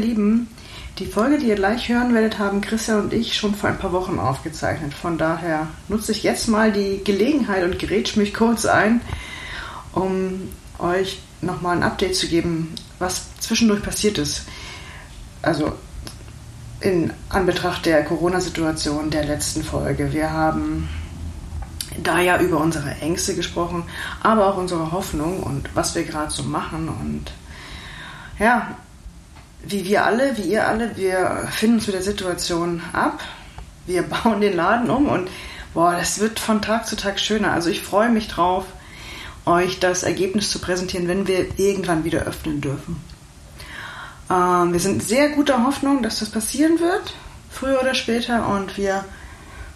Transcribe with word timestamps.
Lieben, 0.00 0.48
die 0.98 1.06
Folge, 1.06 1.38
die 1.38 1.46
ihr 1.46 1.54
gleich 1.54 1.88
hören 1.88 2.12
werdet, 2.14 2.38
haben 2.38 2.60
Christian 2.60 3.00
und 3.00 3.12
ich 3.12 3.34
schon 3.34 3.54
vor 3.54 3.70
ein 3.70 3.78
paar 3.78 3.92
Wochen 3.92 4.18
aufgezeichnet. 4.18 4.92
Von 4.92 5.16
daher 5.16 5.68
nutze 5.88 6.12
ich 6.12 6.22
jetzt 6.22 6.48
mal 6.48 6.72
die 6.72 7.02
Gelegenheit 7.04 7.64
und 7.64 7.78
gerätsch 7.78 8.16
mich 8.16 8.34
kurz 8.34 8.66
ein, 8.66 9.00
um 9.92 10.50
euch 10.78 11.20
nochmal 11.40 11.76
ein 11.76 11.82
Update 11.82 12.16
zu 12.16 12.28
geben, 12.28 12.74
was 12.98 13.26
zwischendurch 13.38 13.82
passiert 13.82 14.18
ist. 14.18 14.42
Also 15.42 15.72
in 16.80 17.12
Anbetracht 17.28 17.86
der 17.86 18.04
Corona-Situation 18.04 19.10
der 19.10 19.24
letzten 19.24 19.62
Folge. 19.62 20.12
Wir 20.12 20.30
haben 20.30 20.88
da 22.02 22.20
ja 22.20 22.40
über 22.40 22.58
unsere 22.60 22.90
Ängste 23.00 23.34
gesprochen, 23.34 23.84
aber 24.22 24.46
auch 24.46 24.56
unsere 24.56 24.92
Hoffnung 24.92 25.42
und 25.42 25.68
was 25.74 25.94
wir 25.94 26.04
gerade 26.04 26.30
so 26.30 26.42
machen. 26.42 26.88
Und 26.88 27.32
ja, 28.38 28.76
wie 29.62 29.84
wir 29.84 30.04
alle, 30.04 30.36
wie 30.36 30.42
ihr 30.42 30.66
alle, 30.66 30.96
wir 30.96 31.48
finden 31.50 31.76
uns 31.76 31.86
mit 31.86 31.96
der 31.96 32.02
Situation 32.02 32.82
ab. 32.92 33.20
Wir 33.86 34.02
bauen 34.24 34.40
den 34.40 34.56
Laden 34.56 34.90
um 34.90 35.08
und 35.08 35.28
boah, 35.74 35.92
das 35.92 36.18
wird 36.18 36.40
von 36.40 36.62
Tag 36.62 36.86
zu 36.86 36.96
Tag 36.96 37.20
schöner. 37.20 37.52
Also 37.52 37.70
ich 37.70 37.82
freue 37.82 38.10
mich 38.10 38.28
drauf, 38.28 38.64
euch 39.46 39.78
das 39.78 40.02
Ergebnis 40.02 40.50
zu 40.50 40.58
präsentieren, 40.58 41.08
wenn 41.08 41.26
wir 41.26 41.58
irgendwann 41.58 42.04
wieder 42.04 42.22
öffnen 42.22 42.60
dürfen. 42.60 42.96
Ähm, 44.30 44.72
wir 44.72 44.80
sind 44.80 45.02
sehr 45.02 45.30
guter 45.30 45.64
Hoffnung, 45.66 46.02
dass 46.02 46.20
das 46.20 46.30
passieren 46.30 46.78
wird, 46.78 47.14
früher 47.50 47.80
oder 47.80 47.94
später, 47.94 48.48
und 48.48 48.76
wir 48.76 49.04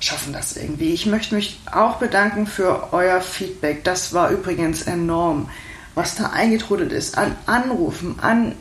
schaffen 0.01 0.32
das 0.32 0.57
irgendwie. 0.57 0.93
Ich 0.93 1.07
möchte 1.07 1.35
mich 1.35 1.60
auch 1.73 1.96
bedanken 1.96 2.46
für 2.46 2.93
euer 2.93 3.21
Feedback. 3.21 3.85
Das 3.85 4.13
war 4.13 4.30
übrigens 4.30 4.82
enorm, 4.82 5.48
was 5.95 6.15
da 6.15 6.30
eingetrudelt 6.30 6.93
ist 6.93 7.16
an 7.16 7.35
Anrufen, 7.46 8.19
an 8.21 8.54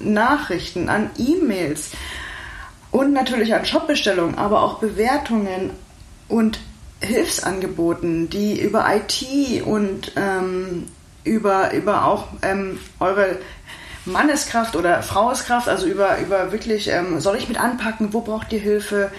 Nachrichten, 0.00 0.88
an 0.88 1.10
E-Mails 1.18 1.92
und 2.90 3.12
natürlich 3.12 3.54
an 3.54 3.64
Shopbestellungen, 3.64 4.36
aber 4.36 4.62
auch 4.62 4.78
Bewertungen 4.78 5.70
und 6.28 6.58
Hilfsangeboten, 7.00 8.28
die 8.28 8.60
über 8.60 8.86
IT 8.94 9.62
und 9.64 10.12
ähm, 10.16 10.86
über, 11.24 11.72
über 11.72 12.04
auch 12.04 12.28
ähm, 12.42 12.78
eure 12.98 13.38
Manneskraft 14.04 14.76
oder 14.76 15.02
Fraueskraft, 15.02 15.68
also 15.68 15.86
über, 15.86 16.18
über 16.18 16.52
wirklich, 16.52 16.88
ähm, 16.88 17.20
soll 17.20 17.36
ich 17.36 17.48
mit 17.48 17.60
anpacken, 17.60 18.12
wo 18.12 18.20
braucht 18.20 18.52
ihr 18.52 18.58
Hilfe? 18.58 19.10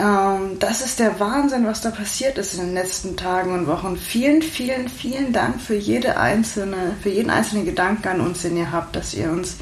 Ähm, 0.00 0.58
das 0.58 0.80
ist 0.80 0.98
der 0.98 1.20
Wahnsinn, 1.20 1.66
was 1.66 1.82
da 1.82 1.90
passiert 1.90 2.38
ist 2.38 2.54
in 2.54 2.60
den 2.60 2.74
letzten 2.74 3.16
Tagen 3.16 3.52
und 3.52 3.66
Wochen. 3.66 3.98
Vielen, 3.98 4.40
vielen, 4.40 4.88
vielen 4.88 5.32
Dank 5.34 5.60
für 5.60 5.74
jede 5.74 6.16
einzelne, 6.16 6.96
für 7.02 7.10
jeden 7.10 7.28
einzelnen 7.28 7.66
Gedanken 7.66 8.08
an 8.08 8.20
uns, 8.22 8.40
den 8.40 8.56
ihr 8.56 8.72
habt, 8.72 8.96
dass 8.96 9.12
ihr 9.12 9.30
uns 9.30 9.58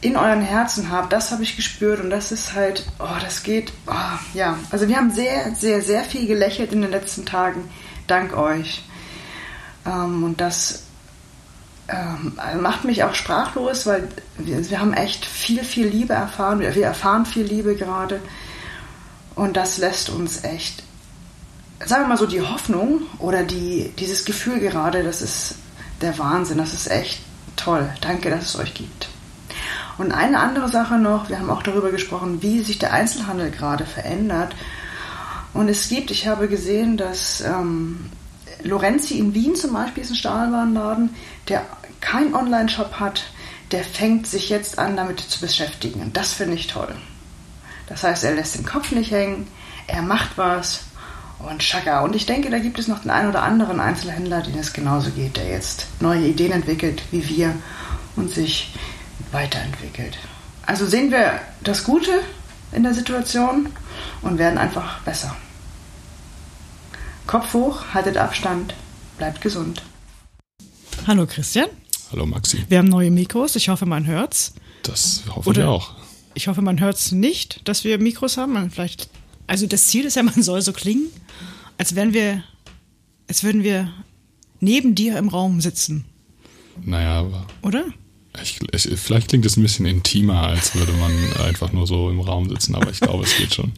in 0.00 0.16
euren 0.16 0.40
Herzen 0.40 0.90
habt. 0.90 1.12
Das 1.12 1.32
habe 1.32 1.42
ich 1.42 1.54
gespürt 1.54 2.00
und 2.00 2.08
das 2.08 2.32
ist 2.32 2.54
halt, 2.54 2.86
oh, 2.98 3.20
das 3.20 3.42
geht, 3.42 3.72
oh, 3.86 3.92
ja. 4.32 4.58
Also 4.70 4.88
wir 4.88 4.96
haben 4.96 5.10
sehr, 5.10 5.54
sehr, 5.54 5.82
sehr 5.82 6.02
viel 6.04 6.26
gelächelt 6.26 6.72
in 6.72 6.80
den 6.80 6.90
letzten 6.90 7.26
Tagen. 7.26 7.68
Dank 8.06 8.34
euch. 8.34 8.84
Ähm, 9.84 10.24
und 10.24 10.40
das 10.40 10.84
ähm, 11.88 12.38
macht 12.62 12.84
mich 12.84 13.04
auch 13.04 13.14
sprachlos, 13.14 13.84
weil 13.84 14.08
wir, 14.38 14.70
wir, 14.70 14.80
haben 14.80 14.94
echt 14.94 15.26
viel, 15.26 15.62
viel 15.62 15.88
Liebe 15.88 16.14
erfahren. 16.14 16.60
Wir, 16.60 16.74
wir 16.74 16.86
erfahren 16.86 17.26
viel 17.26 17.44
Liebe 17.44 17.76
gerade. 17.76 18.20
Und 19.36 19.56
das 19.56 19.78
lässt 19.78 20.08
uns 20.08 20.42
echt, 20.42 20.82
sagen 21.84 22.04
wir 22.04 22.08
mal 22.08 22.18
so, 22.18 22.26
die 22.26 22.40
Hoffnung 22.40 23.02
oder 23.18 23.44
die, 23.44 23.92
dieses 23.98 24.24
Gefühl 24.24 24.58
gerade, 24.58 25.04
das 25.04 25.22
ist 25.22 25.56
der 26.00 26.18
Wahnsinn. 26.18 26.58
Das 26.58 26.72
ist 26.72 26.90
echt 26.90 27.20
toll. 27.54 27.88
Danke, 28.00 28.30
dass 28.30 28.46
es 28.46 28.56
euch 28.58 28.74
gibt. 28.74 29.08
Und 29.98 30.12
eine 30.12 30.40
andere 30.40 30.68
Sache 30.68 30.98
noch, 30.98 31.28
wir 31.28 31.38
haben 31.38 31.50
auch 31.50 31.62
darüber 31.62 31.90
gesprochen, 31.90 32.42
wie 32.42 32.60
sich 32.60 32.78
der 32.78 32.92
Einzelhandel 32.92 33.50
gerade 33.50 33.86
verändert. 33.86 34.54
Und 35.54 35.68
es 35.68 35.88
gibt, 35.88 36.10
ich 36.10 36.26
habe 36.26 36.48
gesehen, 36.48 36.96
dass 36.96 37.40
ähm, 37.40 38.10
Lorenzi 38.62 39.18
in 39.18 39.32
Wien 39.34 39.54
zum 39.54 39.72
Beispiel 39.72 40.02
ist 40.02 40.10
ein 40.10 40.16
Stahlwarenladen, 40.16 41.14
der 41.48 41.64
keinen 42.00 42.34
Online-Shop 42.34 43.00
hat, 43.00 43.24
der 43.72 43.84
fängt 43.84 44.26
sich 44.26 44.48
jetzt 44.48 44.78
an, 44.78 44.96
damit 44.96 45.20
zu 45.20 45.40
beschäftigen. 45.40 46.00
Und 46.00 46.16
das 46.16 46.32
finde 46.32 46.54
ich 46.54 46.66
toll. 46.66 46.94
Das 47.86 48.02
heißt, 48.02 48.24
er 48.24 48.34
lässt 48.34 48.56
den 48.56 48.66
Kopf 48.66 48.90
nicht 48.92 49.10
hängen, 49.10 49.46
er 49.86 50.02
macht 50.02 50.36
was 50.36 50.84
und 51.38 51.62
schaka. 51.62 52.00
Und 52.00 52.16
ich 52.16 52.26
denke, 52.26 52.50
da 52.50 52.58
gibt 52.58 52.78
es 52.78 52.88
noch 52.88 53.00
den 53.00 53.10
einen 53.10 53.28
oder 53.28 53.42
anderen 53.42 53.80
Einzelhändler, 53.80 54.42
den 54.42 54.58
es 54.58 54.72
genauso 54.72 55.10
geht, 55.10 55.36
der 55.36 55.48
jetzt 55.48 55.86
neue 56.00 56.26
Ideen 56.26 56.52
entwickelt, 56.52 57.02
wie 57.10 57.28
wir 57.28 57.54
und 58.16 58.30
sich 58.30 58.74
weiterentwickelt. 59.30 60.18
Also 60.64 60.86
sehen 60.86 61.10
wir 61.10 61.40
das 61.62 61.84
Gute 61.84 62.10
in 62.72 62.82
der 62.82 62.94
Situation 62.94 63.68
und 64.22 64.38
werden 64.38 64.58
einfach 64.58 65.00
besser. 65.00 65.36
Kopf 67.26 67.52
hoch, 67.54 67.84
haltet 67.92 68.16
Abstand, 68.16 68.74
bleibt 69.18 69.40
gesund. 69.40 69.82
Hallo 71.06 71.26
Christian. 71.26 71.68
Hallo 72.10 72.26
Maxi. 72.26 72.64
Wir 72.68 72.78
haben 72.78 72.88
neue 72.88 73.10
Mikros. 73.10 73.56
Ich 73.56 73.68
hoffe, 73.68 73.86
man 73.86 74.06
hört's. 74.06 74.54
Das 74.82 75.22
hoffe 75.34 75.52
ich 75.52 75.62
auch. 75.62 75.94
Ich 76.36 76.48
hoffe, 76.48 76.60
man 76.60 76.80
hört's 76.80 77.12
nicht, 77.12 77.66
dass 77.66 77.82
wir 77.82 77.98
Mikros 77.98 78.36
haben. 78.36 78.70
Vielleicht, 78.70 79.08
also 79.46 79.66
das 79.66 79.86
Ziel 79.86 80.04
ist 80.04 80.16
ja, 80.16 80.22
man 80.22 80.42
soll 80.42 80.60
so 80.60 80.74
klingen, 80.74 81.08
als 81.78 81.94
wären 81.94 82.12
wir, 82.12 82.44
als 83.26 83.42
würden 83.42 83.64
wir 83.64 83.90
neben 84.60 84.94
dir 84.94 85.16
im 85.16 85.28
Raum 85.28 85.62
sitzen. 85.62 86.04
Naja, 86.84 87.20
aber. 87.20 87.46
Oder? 87.62 87.86
Ich, 88.42 88.60
ich, 88.70 89.00
vielleicht 89.00 89.28
klingt 89.28 89.46
es 89.46 89.56
ein 89.56 89.62
bisschen 89.62 89.86
intimer, 89.86 90.42
als 90.42 90.74
würde 90.74 90.92
man 90.92 91.10
einfach 91.46 91.72
nur 91.72 91.86
so 91.86 92.10
im 92.10 92.20
Raum 92.20 92.50
sitzen, 92.50 92.74
aber 92.74 92.90
ich 92.90 93.00
glaube, 93.00 93.24
es 93.24 93.34
geht 93.38 93.54
schon. 93.54 93.72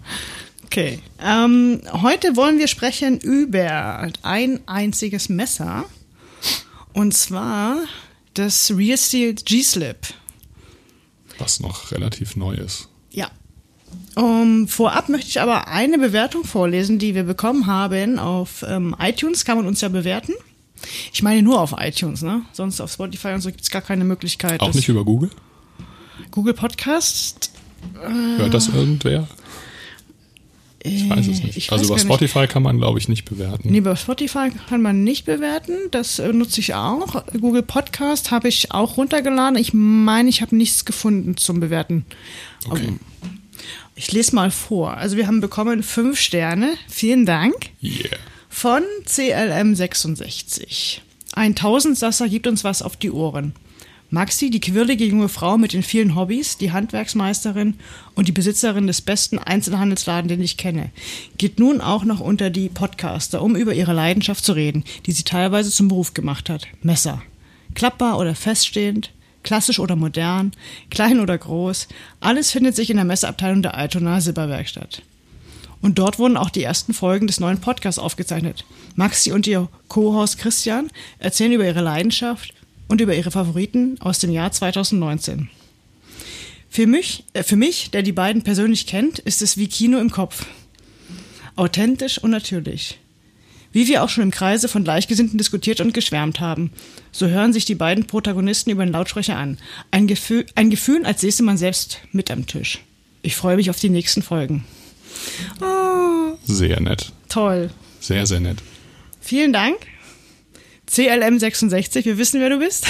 Okay. 0.64 0.98
Ähm, 1.22 1.80
heute 1.92 2.34
wollen 2.34 2.58
wir 2.58 2.66
sprechen 2.66 3.20
über 3.20 4.10
ein 4.22 4.60
einziges 4.66 5.28
Messer. 5.28 5.84
Und 6.92 7.14
zwar 7.14 7.76
das 8.34 8.72
Real 8.76 8.98
Steel 8.98 9.34
G-Slip. 9.34 10.08
Was 11.38 11.60
noch 11.60 11.92
relativ 11.92 12.36
neu 12.36 12.54
ist. 12.54 12.88
Ja. 13.10 13.30
Um, 14.14 14.68
vorab 14.68 15.08
möchte 15.08 15.28
ich 15.28 15.40
aber 15.40 15.68
eine 15.68 15.98
Bewertung 15.98 16.44
vorlesen, 16.44 16.98
die 16.98 17.14
wir 17.14 17.22
bekommen 17.22 17.66
haben. 17.66 18.18
Auf 18.18 18.64
ähm, 18.68 18.94
iTunes 19.00 19.44
kann 19.44 19.56
man 19.56 19.66
uns 19.66 19.80
ja 19.80 19.88
bewerten. 19.88 20.34
Ich 21.12 21.22
meine 21.22 21.42
nur 21.42 21.60
auf 21.60 21.74
iTunes, 21.78 22.22
ne? 22.22 22.42
Sonst 22.52 22.80
auf 22.80 22.92
Spotify 22.92 23.28
und 23.28 23.40
so 23.40 23.50
gibt 23.50 23.62
es 23.62 23.70
gar 23.70 23.82
keine 23.82 24.04
Möglichkeit. 24.04 24.60
Auch 24.60 24.74
nicht 24.74 24.88
über 24.88 25.04
Google? 25.04 25.30
Google 26.30 26.54
Podcast? 26.54 27.50
Hört 28.36 28.54
das 28.54 28.68
irgendwer? 28.68 29.28
Ich 30.82 31.08
weiß 31.08 31.26
es 31.26 31.42
nicht. 31.42 31.72
also 31.72 31.92
bei 31.92 31.98
Spotify 31.98 32.40
nicht. 32.40 32.52
kann 32.52 32.62
man, 32.62 32.78
glaube 32.78 32.98
ich, 32.98 33.08
nicht 33.08 33.24
bewerten. 33.24 33.68
Nee, 33.70 33.80
bei 33.80 33.96
Spotify 33.96 34.50
kann 34.68 34.80
man 34.80 35.02
nicht 35.02 35.24
bewerten. 35.24 35.72
Das 35.90 36.18
äh, 36.20 36.32
nutze 36.32 36.60
ich 36.60 36.74
auch. 36.74 37.24
Google 37.40 37.62
Podcast 37.62 38.30
habe 38.30 38.48
ich 38.48 38.70
auch 38.70 38.96
runtergeladen. 38.96 39.58
Ich 39.58 39.72
meine, 39.74 40.28
ich 40.28 40.40
habe 40.40 40.56
nichts 40.56 40.84
gefunden 40.84 41.36
zum 41.36 41.58
Bewerten. 41.58 42.06
Okay. 42.66 42.86
Aber 42.86 42.98
ich 43.96 44.12
lese 44.12 44.34
mal 44.36 44.52
vor. 44.52 44.96
Also 44.96 45.16
wir 45.16 45.26
haben 45.26 45.40
bekommen 45.40 45.82
fünf 45.82 46.20
Sterne. 46.20 46.74
Vielen 46.88 47.26
Dank. 47.26 47.54
Yeah. 47.82 48.16
Von 48.48 48.82
CLM66. 49.06 51.00
Ein 51.32 51.56
Tausendsasser 51.56 52.28
gibt 52.28 52.46
uns 52.46 52.62
was 52.62 52.82
auf 52.82 52.96
die 52.96 53.10
Ohren. 53.10 53.54
Maxi, 54.10 54.48
die 54.48 54.60
quirlige 54.60 55.04
junge 55.04 55.28
Frau 55.28 55.58
mit 55.58 55.74
den 55.74 55.82
vielen 55.82 56.14
Hobbys, 56.14 56.56
die 56.56 56.72
Handwerksmeisterin 56.72 57.74
und 58.14 58.26
die 58.26 58.32
Besitzerin 58.32 58.86
des 58.86 59.02
besten 59.02 59.38
Einzelhandelsladen, 59.38 60.28
den 60.28 60.40
ich 60.40 60.56
kenne, 60.56 60.90
geht 61.36 61.58
nun 61.58 61.82
auch 61.82 62.04
noch 62.04 62.20
unter 62.20 62.48
die 62.48 62.70
Podcaster, 62.70 63.42
um 63.42 63.54
über 63.54 63.74
ihre 63.74 63.92
Leidenschaft 63.92 64.42
zu 64.42 64.52
reden, 64.52 64.84
die 65.04 65.12
sie 65.12 65.24
teilweise 65.24 65.70
zum 65.70 65.88
Beruf 65.88 66.14
gemacht 66.14 66.48
hat. 66.48 66.66
Messer. 66.82 67.22
Klappbar 67.74 68.18
oder 68.18 68.34
feststehend, 68.34 69.10
klassisch 69.42 69.78
oder 69.78 69.94
modern, 69.94 70.52
klein 70.88 71.20
oder 71.20 71.36
groß, 71.36 71.86
alles 72.20 72.50
findet 72.50 72.76
sich 72.76 72.88
in 72.88 72.96
der 72.96 73.04
Messeabteilung 73.04 73.60
der 73.60 73.74
Altona 73.74 74.22
Silberwerkstatt. 74.22 75.02
Und 75.82 75.98
dort 75.98 76.18
wurden 76.18 76.38
auch 76.38 76.50
die 76.50 76.62
ersten 76.62 76.94
Folgen 76.94 77.26
des 77.26 77.40
neuen 77.40 77.60
Podcasts 77.60 77.98
aufgezeichnet. 77.98 78.64
Maxi 78.96 79.32
und 79.32 79.46
ihr 79.46 79.68
Co-Host 79.88 80.38
Christian 80.38 80.88
erzählen 81.18 81.52
über 81.52 81.66
ihre 81.66 81.82
Leidenschaft 81.82 82.54
und 82.88 83.00
über 83.00 83.14
ihre 83.14 83.30
Favoriten 83.30 83.96
aus 84.00 84.18
dem 84.18 84.30
Jahr 84.30 84.50
2019. 84.50 85.48
Für 86.70 86.86
mich, 86.86 87.24
äh, 87.32 87.42
für 87.42 87.56
mich, 87.56 87.90
der 87.90 88.02
die 88.02 88.12
beiden 88.12 88.42
persönlich 88.42 88.86
kennt, 88.86 89.18
ist 89.20 89.42
es 89.42 89.56
wie 89.56 89.68
Kino 89.68 89.98
im 89.98 90.10
Kopf. 90.10 90.46
Authentisch 91.56 92.18
und 92.18 92.30
natürlich. 92.30 92.98
Wie 93.72 93.86
wir 93.86 94.02
auch 94.02 94.08
schon 94.08 94.24
im 94.24 94.30
Kreise 94.30 94.68
von 94.68 94.84
Gleichgesinnten 94.84 95.38
diskutiert 95.38 95.80
und 95.80 95.92
geschwärmt 95.92 96.40
haben, 96.40 96.70
so 97.12 97.26
hören 97.26 97.52
sich 97.52 97.64
die 97.64 97.74
beiden 97.74 98.06
Protagonisten 98.06 98.70
über 98.70 98.84
den 98.84 98.92
Lautsprecher 98.92 99.36
an. 99.36 99.58
Ein 99.90 100.06
Gefühl, 100.06 100.46
ein 100.54 100.70
Gefühl 100.70 101.04
als 101.04 101.20
säße 101.20 101.42
man 101.42 101.58
selbst 101.58 102.00
mit 102.12 102.30
am 102.30 102.46
Tisch. 102.46 102.80
Ich 103.22 103.36
freue 103.36 103.56
mich 103.56 103.70
auf 103.70 103.78
die 103.78 103.90
nächsten 103.90 104.22
Folgen. 104.22 104.64
Oh, 105.60 106.36
sehr 106.44 106.80
nett. 106.80 107.12
Toll. 107.28 107.70
Sehr, 108.00 108.26
sehr 108.26 108.40
nett. 108.40 108.58
Vielen 109.20 109.52
Dank. 109.52 109.76
CLM66, 110.90 112.04
wir 112.04 112.18
wissen, 112.18 112.40
wer 112.40 112.50
du 112.50 112.58
bist. 112.58 112.86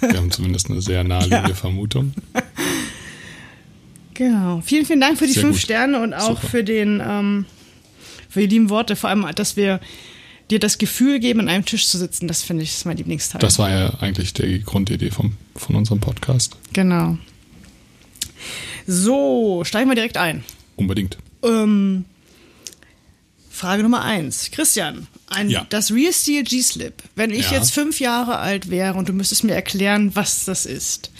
Wir 0.00 0.16
haben 0.16 0.30
zumindest 0.30 0.70
eine 0.70 0.82
sehr 0.82 1.04
naheliegende 1.04 1.50
ja. 1.50 1.54
Vermutung. 1.54 2.12
Genau. 4.14 4.60
Vielen, 4.62 4.84
vielen 4.84 5.00
Dank 5.00 5.18
für 5.18 5.26
die 5.26 5.32
Sehr 5.32 5.42
fünf 5.44 5.56
gut. 5.56 5.62
Sterne 5.62 6.02
und 6.02 6.12
auch 6.12 6.36
Super. 6.36 6.48
für 6.48 6.64
den 6.64 7.00
ähm, 7.02 7.46
für 8.28 8.40
die 8.40 8.46
lieben 8.46 8.68
Worte. 8.68 8.96
Vor 8.96 9.08
allem, 9.08 9.26
dass 9.34 9.56
wir 9.56 9.80
dir 10.50 10.58
das 10.58 10.78
Gefühl 10.78 11.20
geben, 11.20 11.40
an 11.40 11.48
einem 11.48 11.64
Tisch 11.64 11.86
zu 11.88 11.96
sitzen. 11.96 12.28
Das 12.28 12.42
finde 12.42 12.62
ich 12.62 12.70
ist 12.70 12.84
mein 12.84 12.96
Lieblingsteil. 12.96 13.40
Das 13.40 13.58
war 13.58 13.70
ja 13.70 13.94
eigentlich 14.00 14.34
die 14.34 14.62
Grundidee 14.62 15.10
vom, 15.10 15.34
von 15.54 15.76
unserem 15.76 16.00
Podcast. 16.00 16.56
Genau. 16.72 17.16
So, 18.86 19.62
steigen 19.64 19.88
wir 19.88 19.94
direkt 19.94 20.16
ein. 20.16 20.44
Unbedingt. 20.76 21.18
Ähm, 21.42 22.04
Frage 23.60 23.82
Nummer 23.82 24.02
eins. 24.02 24.50
Christian, 24.52 25.06
ein, 25.26 25.50
ja. 25.50 25.66
das 25.68 25.92
Real 25.92 26.14
Steel 26.14 26.44
G-Slip. 26.44 26.94
Wenn 27.14 27.30
ich 27.30 27.50
ja. 27.50 27.58
jetzt 27.58 27.74
fünf 27.74 28.00
Jahre 28.00 28.38
alt 28.38 28.70
wäre 28.70 28.94
und 28.94 29.10
du 29.10 29.12
müsstest 29.12 29.44
mir 29.44 29.52
erklären, 29.52 30.16
was 30.16 30.46
das 30.46 30.64
ist, 30.64 31.10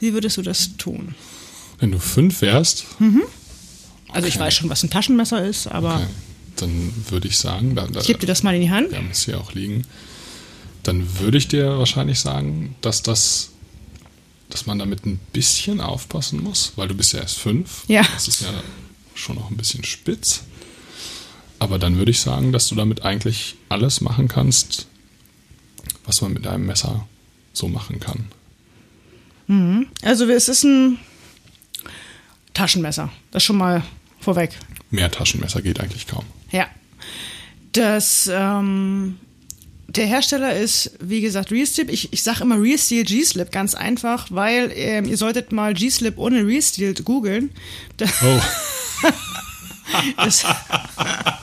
wie 0.00 0.14
würdest 0.14 0.38
du 0.38 0.42
das 0.42 0.78
tun? 0.78 1.14
Wenn 1.80 1.92
du 1.92 1.98
fünf 1.98 2.40
wärst? 2.40 2.86
Mhm. 3.00 3.24
Also 4.08 4.20
okay. 4.20 4.28
ich 4.28 4.38
weiß 4.38 4.54
schon, 4.54 4.70
was 4.70 4.82
ein 4.82 4.88
Taschenmesser 4.88 5.44
ist, 5.44 5.66
aber. 5.66 5.96
Okay. 5.96 6.06
Dann 6.56 6.92
würde 7.10 7.28
ich 7.28 7.36
sagen, 7.36 7.74
da, 7.74 7.86
da, 7.86 8.00
ich 8.00 8.06
gebe 8.06 8.20
dir 8.20 8.28
das 8.28 8.42
mal 8.42 8.54
in 8.54 8.62
die 8.62 8.70
Hand. 8.70 8.90
Wir 8.90 8.96
haben 8.96 9.10
es 9.10 9.26
hier 9.26 9.38
auch 9.38 9.52
liegen. 9.52 9.84
Dann 10.84 11.18
würde 11.18 11.36
ich 11.36 11.48
dir 11.48 11.78
wahrscheinlich 11.78 12.18
sagen, 12.18 12.76
dass 12.80 13.02
das, 13.02 13.50
dass 14.48 14.64
man 14.64 14.78
damit 14.78 15.04
ein 15.04 15.20
bisschen 15.34 15.82
aufpassen 15.82 16.42
muss, 16.42 16.72
weil 16.76 16.88
du 16.88 16.94
bist 16.94 17.12
ja 17.12 17.20
erst 17.20 17.40
fünf. 17.40 17.84
Ja. 17.88 18.06
Das 18.14 18.26
ist 18.26 18.40
ja 18.40 18.48
schon 19.14 19.36
noch 19.36 19.50
ein 19.50 19.58
bisschen 19.58 19.84
spitz. 19.84 20.44
Aber 21.58 21.78
dann 21.78 21.96
würde 21.96 22.10
ich 22.10 22.20
sagen, 22.20 22.52
dass 22.52 22.68
du 22.68 22.74
damit 22.74 23.02
eigentlich 23.02 23.56
alles 23.68 24.00
machen 24.00 24.28
kannst, 24.28 24.86
was 26.04 26.20
man 26.20 26.32
mit 26.32 26.46
einem 26.46 26.66
Messer 26.66 27.06
so 27.52 27.68
machen 27.68 28.00
kann. 28.00 28.26
Mhm. 29.46 29.86
Also 30.02 30.28
es 30.28 30.48
ist 30.48 30.64
ein 30.64 30.98
Taschenmesser. 32.52 33.10
Das 33.30 33.42
schon 33.42 33.58
mal 33.58 33.82
vorweg. 34.20 34.50
Mehr 34.90 35.10
Taschenmesser 35.10 35.62
geht 35.62 35.80
eigentlich 35.80 36.06
kaum. 36.06 36.24
Ja. 36.50 36.66
Das, 37.72 38.30
ähm, 38.32 39.18
der 39.88 40.06
Hersteller 40.06 40.56
ist, 40.56 40.92
wie 41.00 41.20
gesagt, 41.20 41.50
Real-Steel. 41.50 41.90
Ich, 41.90 42.12
ich 42.12 42.22
sage 42.22 42.42
immer 42.42 42.60
Real-Steel 42.60 43.04
G-Slip, 43.04 43.50
ganz 43.50 43.74
einfach, 43.74 44.28
weil 44.30 44.72
ähm, 44.74 45.04
ihr 45.06 45.16
solltet 45.16 45.52
mal 45.52 45.74
G-Slip 45.74 46.16
ohne 46.18 46.46
Real-Steel 46.46 46.94
googeln. 46.94 47.50
Oh. 48.00 48.40
Das, 50.16 50.44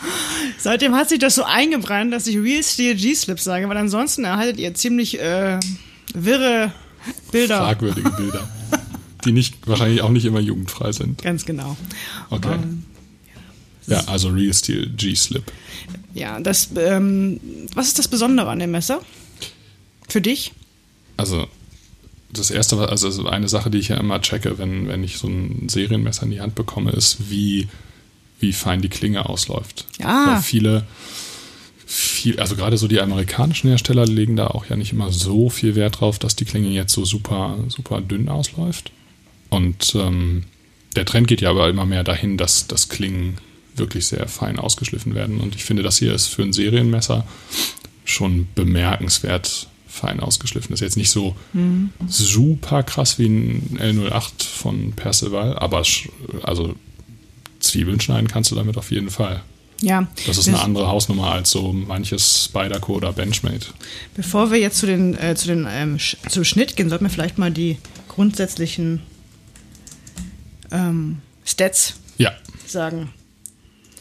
seitdem 0.61 0.95
hat 0.95 1.09
sich 1.09 1.19
das 1.19 1.35
so 1.35 1.43
eingebrannt, 1.43 2.13
dass 2.13 2.27
ich 2.27 2.37
Real 2.37 2.63
Steel 2.63 2.95
G-Slip 2.95 3.39
sage, 3.39 3.67
weil 3.67 3.77
ansonsten 3.77 4.23
erhaltet 4.23 4.59
ihr 4.59 4.73
ziemlich 4.73 5.19
äh, 5.19 5.59
wirre 6.13 6.71
Bilder. 7.31 7.57
Fragwürdige 7.57 8.09
Bilder. 8.11 8.47
die 9.25 9.31
nicht, 9.31 9.67
wahrscheinlich 9.67 10.01
auch 10.01 10.09
nicht 10.09 10.25
immer 10.25 10.39
jugendfrei 10.39 10.91
sind. 10.91 11.21
Ganz 11.21 11.45
genau. 11.45 11.77
Okay. 12.29 12.55
Um, 12.55 12.85
ja, 13.87 14.03
also 14.05 14.29
Real 14.29 14.53
Steel 14.53 14.89
G-Slip. 14.89 15.43
Ja, 16.13 16.39
das, 16.39 16.69
ähm, 16.75 17.39
was 17.73 17.87
ist 17.87 17.99
das 17.99 18.07
Besondere 18.07 18.49
an 18.49 18.59
dem 18.59 18.71
Messer? 18.71 19.01
Für 20.07 20.21
dich? 20.21 20.53
Also, 21.17 21.47
das 22.31 22.51
erste, 22.51 22.77
also 22.89 23.27
eine 23.27 23.47
Sache, 23.47 23.69
die 23.69 23.79
ich 23.79 23.89
ja 23.89 23.97
immer 23.97 24.21
checke, 24.21 24.57
wenn, 24.57 24.87
wenn 24.87 25.03
ich 25.03 25.17
so 25.17 25.27
ein 25.27 25.69
Serienmesser 25.69 26.23
in 26.23 26.31
die 26.31 26.41
Hand 26.41 26.55
bekomme, 26.55 26.91
ist, 26.91 27.29
wie 27.29 27.67
wie 28.41 28.53
fein 28.53 28.81
die 28.81 28.89
Klinge 28.89 29.27
ausläuft. 29.27 29.85
Ja. 29.99 30.27
Weil 30.27 30.41
viele, 30.41 30.85
viel, 31.85 32.39
also 32.39 32.55
gerade 32.55 32.77
so 32.77 32.87
die 32.87 33.01
amerikanischen 33.01 33.69
Hersteller 33.69 34.05
legen 34.05 34.35
da 34.35 34.47
auch 34.47 34.65
ja 34.65 34.75
nicht 34.75 34.93
immer 34.93 35.11
so 35.11 35.49
viel 35.49 35.75
Wert 35.75 35.99
drauf, 35.99 36.19
dass 36.19 36.35
die 36.35 36.45
Klinge 36.45 36.69
jetzt 36.69 36.93
so 36.93 37.05
super, 37.05 37.57
super 37.67 38.01
dünn 38.01 38.29
ausläuft. 38.29 38.91
Und 39.49 39.95
ähm, 39.95 40.43
der 40.95 41.05
Trend 41.05 41.27
geht 41.27 41.41
ja 41.41 41.49
aber 41.49 41.69
immer 41.69 41.85
mehr 41.85 42.03
dahin, 42.03 42.37
dass 42.37 42.67
das 42.67 42.89
Klingen 42.89 43.37
wirklich 43.75 44.05
sehr 44.05 44.27
fein 44.27 44.59
ausgeschliffen 44.59 45.15
werden. 45.15 45.39
Und 45.39 45.55
ich 45.55 45.63
finde, 45.63 45.83
das 45.83 45.97
hier 45.97 46.13
ist 46.13 46.27
für 46.27 46.43
ein 46.43 46.53
Serienmesser 46.53 47.25
schon 48.03 48.47
bemerkenswert 48.55 49.67
fein 49.87 50.19
ausgeschliffen. 50.19 50.71
Das 50.71 50.81
ist 50.81 50.85
jetzt 50.85 50.97
nicht 50.97 51.09
so 51.09 51.35
mhm. 51.53 51.91
super 52.07 52.83
krass 52.83 53.19
wie 53.19 53.27
ein 53.27 53.77
L08 53.79 54.43
von 54.43 54.93
Percival, 54.93 55.57
aber 55.57 55.83
also 56.43 56.75
Zwiebeln 57.71 57.99
schneiden 57.99 58.27
kannst 58.27 58.51
du 58.51 58.55
damit 58.55 58.77
auf 58.77 58.91
jeden 58.91 59.09
Fall. 59.09 59.41
Ja. 59.81 60.07
Das 60.27 60.37
ist 60.37 60.47
eine 60.47 60.59
andere 60.59 60.87
Hausnummer 60.87 61.31
als 61.31 61.51
so 61.51 61.73
manches 61.73 62.45
Spyderco 62.45 62.93
oder 62.93 63.13
Benchmade. 63.13 63.65
Bevor 64.15 64.51
wir 64.51 64.59
jetzt 64.59 64.77
zu 64.77 64.85
den, 64.85 65.17
äh, 65.17 65.35
zu 65.35 65.47
den 65.47 65.67
ähm, 65.69 65.97
zum 66.29 66.43
Schnitt 66.43 66.75
gehen, 66.75 66.89
sollten 66.89 67.05
wir 67.05 67.09
vielleicht 67.09 67.37
mal 67.37 67.51
die 67.51 67.77
grundsätzlichen 68.07 69.01
ähm, 70.71 71.19
Stats 71.45 71.95
ja. 72.17 72.31
sagen. 72.67 73.11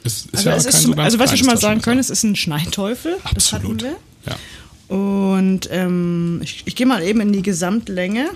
Es, 0.04 0.26
ist 0.26 0.46
also, 0.46 0.50
ja 0.50 0.56
ist 0.56 0.82
zum, 0.82 0.98
also 0.98 1.18
was 1.18 1.30
wir 1.30 1.38
schon 1.38 1.46
mal 1.46 1.56
sagen 1.56 1.80
können, 1.82 2.00
es 2.00 2.10
ist 2.10 2.24
ein 2.24 2.36
Schneiteufel. 2.36 3.16
Absolut. 3.24 3.36
Das 3.36 3.52
hatten 3.52 3.80
wir. 3.80 3.96
Ja. 4.26 4.96
Und 4.96 5.68
ähm, 5.70 6.40
ich, 6.42 6.62
ich 6.66 6.74
gehe 6.74 6.86
mal 6.86 7.02
eben 7.02 7.20
in 7.20 7.32
die 7.32 7.42
Gesamtlänge 7.42 8.30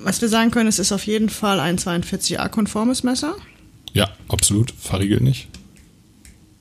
was 0.00 0.20
wir 0.20 0.28
sagen 0.28 0.50
können, 0.50 0.68
es 0.68 0.78
ist 0.78 0.92
auf 0.92 1.06
jeden 1.06 1.28
Fall 1.28 1.60
ein 1.60 1.78
42a-konformes 1.78 3.04
Messer. 3.04 3.36
Ja, 3.92 4.08
absolut. 4.28 4.72
Verriegelt 4.78 5.22
nicht. 5.22 5.48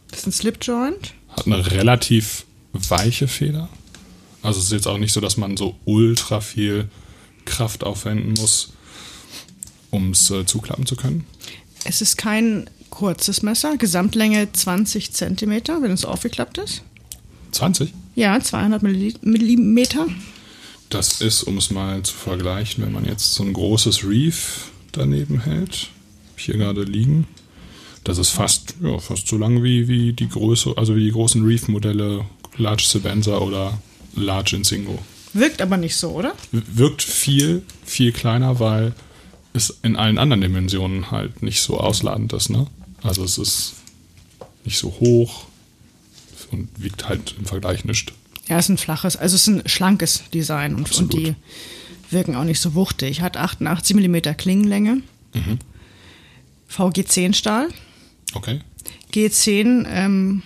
Das 0.10 0.22
ist 0.22 0.28
ein 0.28 0.31
Slipjoint. 0.31 1.13
Hat 1.30 1.45
eine 1.45 1.72
relativ 1.72 2.45
weiche 2.74 3.28
Feder. 3.28 3.69
Also 4.42 4.60
es 4.60 4.66
ist 4.68 4.72
jetzt 4.72 4.88
auch 4.88 4.98
nicht 4.98 5.13
so, 5.13 5.19
dass 5.19 5.38
man 5.38 5.57
so 5.57 5.75
ultra 5.86 6.42
viel 6.42 6.89
Kraft 7.45 7.84
aufwenden 7.84 8.34
muss, 8.34 8.74
um 9.90 10.12
es 10.12 10.30
äh, 10.31 10.45
zuklappen 10.45 10.86
zu 10.86 10.95
können. 10.95 11.25
Es 11.83 12.01
ist 12.01 12.18
kein 12.18 12.69
kurzes 12.90 13.42
Messer. 13.42 13.78
Gesamtlänge 13.78 14.51
20 14.51 15.13
cm, 15.13 15.51
wenn 15.81 15.92
es 15.92 16.06
aufgeklappt 16.06 16.57
ist. 16.57 16.83
20? 17.51 17.94
Ja, 18.16 18.40
200 18.40 18.83
Millimeter. 18.83 20.07
Das 20.89 21.22
ist, 21.22 21.44
um 21.44 21.57
es 21.57 21.69
mal 21.69 22.01
zu 22.04 22.13
vergleichen, 22.13 22.84
wenn 22.86 22.94
man 22.94 23.06
jetzt 23.06 23.34
so 23.34 23.44
ein 23.44 23.54
großes 23.54 24.07
Reef 24.07 24.72
daneben 24.92 25.42
hält, 25.42 25.89
hier 26.38 26.57
gerade 26.57 26.84
liegen, 26.84 27.28
das 28.04 28.18
ist 28.18 28.30
fast, 28.30 28.76
ja, 28.81 28.97
fast 29.00 29.28
so 29.28 29.38
lang 29.38 29.64
wie, 29.64 29.90
wie 29.90 30.14
die 30.14 30.30
Größe, 30.30 30.73
also 30.78 30.95
wie 30.95 31.04
die 31.04 31.11
großen 31.11 31.45
Reef-Modelle 31.45 32.26
Large 32.56 32.85
Sebenza 32.88 33.38
oder 33.40 33.81
Large 34.16 34.56
Insingo. 34.56 35.00
Wirkt 35.33 35.61
aber 35.61 35.76
nicht 35.76 35.95
so, 35.97 36.11
oder? 36.11 36.33
Wirkt 36.52 37.04
viel, 37.04 37.64
viel 37.85 38.14
kleiner, 38.14 38.59
weil 38.59 38.94
es 39.54 39.78
in 39.83 39.97
allen 39.97 40.18
anderen 40.18 40.42
Dimensionen 40.42 41.11
halt 41.11 41.44
nicht 41.44 41.61
so 41.61 41.80
ausladend 41.80 42.31
ist, 42.31 42.50
ne? 42.50 42.68
Also 43.04 43.23
es 43.23 43.38
ist 43.38 43.73
nicht 44.64 44.78
so 44.78 44.90
hoch 45.00 45.45
und 46.52 46.69
wiegt 46.78 47.09
halt 47.09 47.35
im 47.38 47.45
Vergleich 47.45 47.83
nichts. 47.83 48.14
Ja, 48.47 48.57
es 48.57 48.66
ist 48.66 48.69
ein 48.69 48.77
flaches, 48.77 49.18
also 49.18 49.35
es 49.35 49.47
ist 49.47 49.47
ein 49.47 49.68
schlankes 49.68 50.23
Design 50.33 50.75
und, 50.75 50.92
und 50.97 51.13
die 51.13 51.35
wirken 52.09 52.35
auch 52.35 52.44
nicht 52.44 52.59
so 52.59 52.75
wuchtig. 52.75 53.21
Hat 53.21 53.37
88 53.37 53.95
mm 53.95 54.16
Klingenlänge. 54.37 55.01
Mhm. 55.33 55.59
VG10 56.71 57.33
Stahl. 57.33 57.69
Okay. 58.33 58.61
G10 59.13 59.85
ähm, 59.89 60.44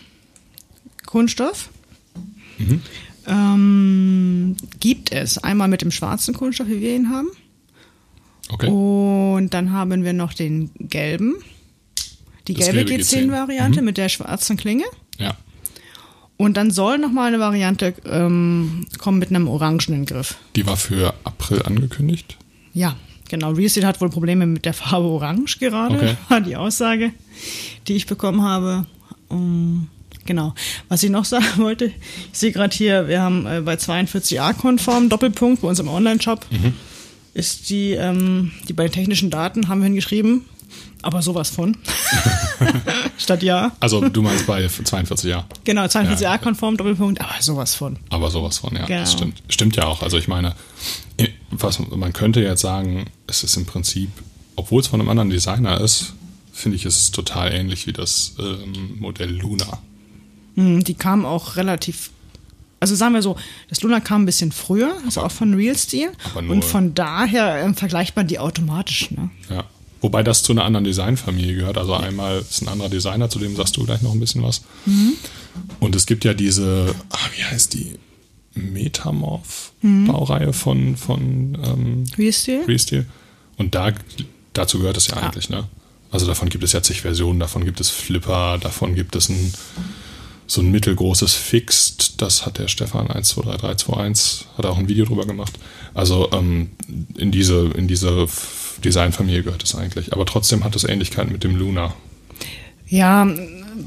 Kunststoff. 1.05 1.69
Mhm. 2.57 2.81
Ähm, 3.27 4.57
gibt 4.79 5.11
es 5.11 5.37
einmal 5.37 5.67
mit 5.67 5.81
dem 5.81 5.91
schwarzen 5.91 6.33
Kunststoff, 6.33 6.67
wie 6.67 6.81
wir 6.81 6.95
ihn 6.95 7.09
haben. 7.09 7.29
Okay. 8.49 8.67
Und 8.67 9.53
dann 9.53 9.71
haben 9.71 10.03
wir 10.03 10.13
noch 10.13 10.33
den 10.33 10.71
gelben. 10.79 11.35
Die 12.47 12.53
das 12.55 12.71
gelbe 12.71 12.91
G10-Variante 12.91 13.79
G10. 13.79 13.81
mhm. 13.81 13.85
mit 13.85 13.97
der 13.97 14.09
schwarzen 14.09 14.57
Klinge. 14.57 14.85
Und 16.41 16.57
dann 16.57 16.71
soll 16.71 16.97
nochmal 16.97 17.27
eine 17.27 17.39
Variante 17.39 17.93
ähm, 18.05 18.87
kommen 18.97 19.19
mit 19.19 19.29
einem 19.29 19.47
orangenen 19.47 20.05
Griff. 20.07 20.37
Die 20.55 20.65
war 20.65 20.75
für 20.75 21.13
April 21.23 21.61
angekündigt? 21.61 22.37
Ja, 22.73 22.95
genau. 23.29 23.51
Real 23.51 23.85
hat 23.85 24.01
wohl 24.01 24.09
Probleme 24.09 24.47
mit 24.47 24.65
der 24.65 24.73
Farbe 24.73 25.07
Orange 25.07 25.59
gerade, 25.59 25.95
okay. 25.95 26.17
war 26.29 26.41
die 26.41 26.55
Aussage, 26.55 27.11
die 27.87 27.93
ich 27.93 28.07
bekommen 28.07 28.41
habe. 28.41 28.87
Um, 29.27 29.87
genau. 30.25 30.55
Was 30.89 31.03
ich 31.03 31.11
noch 31.11 31.25
sagen 31.25 31.45
wollte, 31.57 31.85
ich 31.85 32.39
sehe 32.39 32.51
gerade 32.51 32.75
hier, 32.75 33.07
wir 33.07 33.21
haben 33.21 33.45
äh, 33.45 33.61
bei 33.61 33.75
42a-konform 33.75 35.09
Doppelpunkt 35.09 35.61
bei 35.61 35.67
uns 35.67 35.77
im 35.77 35.89
Online-Shop. 35.89 36.45
Mhm. 36.49 36.73
Ist 37.35 37.69
die, 37.69 37.91
ähm, 37.91 38.51
die 38.67 38.73
bei 38.73 38.87
den 38.87 38.93
technischen 38.93 39.29
Daten 39.29 39.67
haben 39.67 39.81
wir 39.81 39.85
hingeschrieben, 39.85 40.45
aber 41.01 41.21
sowas 41.21 41.49
von. 41.49 41.77
Statt 43.17 43.43
ja. 43.43 43.71
Also 43.79 44.07
du 44.07 44.21
meinst 44.21 44.47
bei 44.47 44.67
42 44.67 45.29
ja. 45.29 45.45
Genau, 45.63 45.87
42 45.87 46.23
ja, 46.23 46.37
konform 46.37 46.77
Doppelpunkt, 46.77 47.21
aber 47.21 47.33
sowas 47.39 47.75
von. 47.75 47.97
Aber 48.09 48.29
sowas 48.31 48.59
von, 48.59 48.75
ja. 48.75 48.85
Genau. 48.85 48.99
Das 48.99 49.13
stimmt. 49.13 49.41
Stimmt 49.49 49.75
ja 49.75 49.85
auch. 49.85 50.01
Also 50.01 50.17
ich 50.17 50.27
meine, 50.27 50.55
was, 51.51 51.79
man 51.79 52.13
könnte 52.13 52.41
jetzt 52.41 52.61
sagen, 52.61 53.05
es 53.27 53.43
ist 53.43 53.55
im 53.57 53.65
Prinzip, 53.65 54.09
obwohl 54.55 54.81
es 54.81 54.87
von 54.87 54.99
einem 54.99 55.09
anderen 55.09 55.29
Designer 55.29 55.79
ist, 55.81 56.13
finde 56.51 56.75
ich, 56.75 56.85
es 56.85 57.11
total 57.11 57.53
ähnlich 57.53 57.87
wie 57.87 57.93
das 57.93 58.33
ähm, 58.39 58.97
Modell 58.99 59.31
Luna. 59.31 59.79
Hm, 60.55 60.83
die 60.83 60.93
kam 60.93 61.25
auch 61.25 61.55
relativ 61.55 62.11
Also 62.79 62.95
sagen 62.95 63.13
wir 63.13 63.21
so, 63.21 63.37
das 63.69 63.81
Luna 63.81 63.99
kam 63.99 64.23
ein 64.23 64.25
bisschen 64.25 64.51
früher, 64.51 64.93
also 65.05 65.21
auch 65.21 65.31
von 65.31 65.53
Real 65.53 65.77
Steel. 65.77 66.11
Aber 66.25 66.39
Und 66.47 66.65
von 66.65 66.93
daher 66.93 67.63
ähm, 67.63 67.75
vergleicht 67.75 68.15
man 68.15 68.27
die 68.27 68.39
automatisch. 68.39 69.11
Ne? 69.11 69.29
Ja. 69.49 69.63
Wobei 70.01 70.23
das 70.23 70.43
zu 70.43 70.51
einer 70.51 70.65
anderen 70.65 70.83
Designfamilie 70.83 71.55
gehört. 71.55 71.77
Also 71.77 71.93
einmal 71.93 72.39
ist 72.39 72.61
ein 72.61 72.67
anderer 72.67 72.89
Designer, 72.89 73.29
zu 73.29 73.39
dem 73.39 73.55
sagst 73.55 73.77
du 73.77 73.85
gleich 73.85 74.01
noch 74.01 74.13
ein 74.13 74.19
bisschen 74.19 74.43
was. 74.43 74.63
Und 75.79 75.95
es 75.95 76.05
gibt 76.07 76.25
ja 76.25 76.33
diese, 76.33 76.93
ah, 77.09 77.29
wie 77.35 77.43
heißt 77.43 77.73
die? 77.73 77.99
Metamorph-Baureihe 78.53 80.51
von, 80.51 80.97
von 80.97 81.57
ähm? 81.63 82.03
Real 82.67 82.79
Steel. 82.79 83.05
Und 83.57 83.75
da, 83.75 83.93
dazu 84.53 84.79
gehört 84.79 84.97
es 84.97 85.07
ja 85.07 85.17
eigentlich, 85.17 85.49
ne? 85.49 85.69
Also 86.09 86.27
davon 86.27 86.49
gibt 86.49 86.65
es 86.65 86.73
ja 86.73 86.83
zig 86.83 87.01
Versionen, 87.01 87.39
davon 87.39 87.63
gibt 87.63 87.79
es 87.79 87.89
Flipper, 87.89 88.57
davon 88.57 88.95
gibt 88.95 89.15
es 89.15 89.29
ein 89.29 89.53
so 90.51 90.59
ein 90.59 90.69
mittelgroßes 90.69 91.33
Fixed, 91.33 92.21
das 92.21 92.45
hat 92.45 92.57
der 92.57 92.67
Stefan 92.67 93.07
123321, 93.07 94.47
hat 94.57 94.65
auch 94.65 94.77
ein 94.77 94.89
Video 94.89 95.05
drüber 95.05 95.25
gemacht. 95.25 95.57
Also 95.93 96.29
ähm, 96.33 96.71
in 97.15 97.31
diese, 97.31 97.67
in 97.67 97.87
diese 97.87 98.27
Designfamilie 98.81 99.43
gehört 99.43 99.63
es 99.63 99.75
eigentlich. 99.75 100.13
Aber 100.13 100.25
trotzdem 100.25 100.63
hat 100.63 100.75
es 100.75 100.83
Ähnlichkeit 100.83 101.29
mit 101.31 101.43
dem 101.43 101.55
Luna. 101.55 101.93
Ja, 102.87 103.27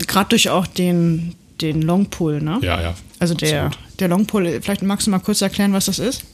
gerade 0.06 0.30
durch 0.30 0.48
auch 0.48 0.66
den, 0.66 1.34
den 1.60 1.82
Longpull, 1.82 2.40
ne? 2.40 2.58
Ja, 2.62 2.80
ja. 2.80 2.94
Also 3.18 3.34
der, 3.34 3.66
absolut. 3.66 4.00
der 4.00 4.08
Longpull, 4.08 4.60
vielleicht 4.62 4.82
magst 4.82 5.06
du 5.06 5.10
mal 5.10 5.18
kurz 5.18 5.42
erklären, 5.42 5.72
was 5.72 5.86
das 5.86 5.98
ist? 5.98 6.24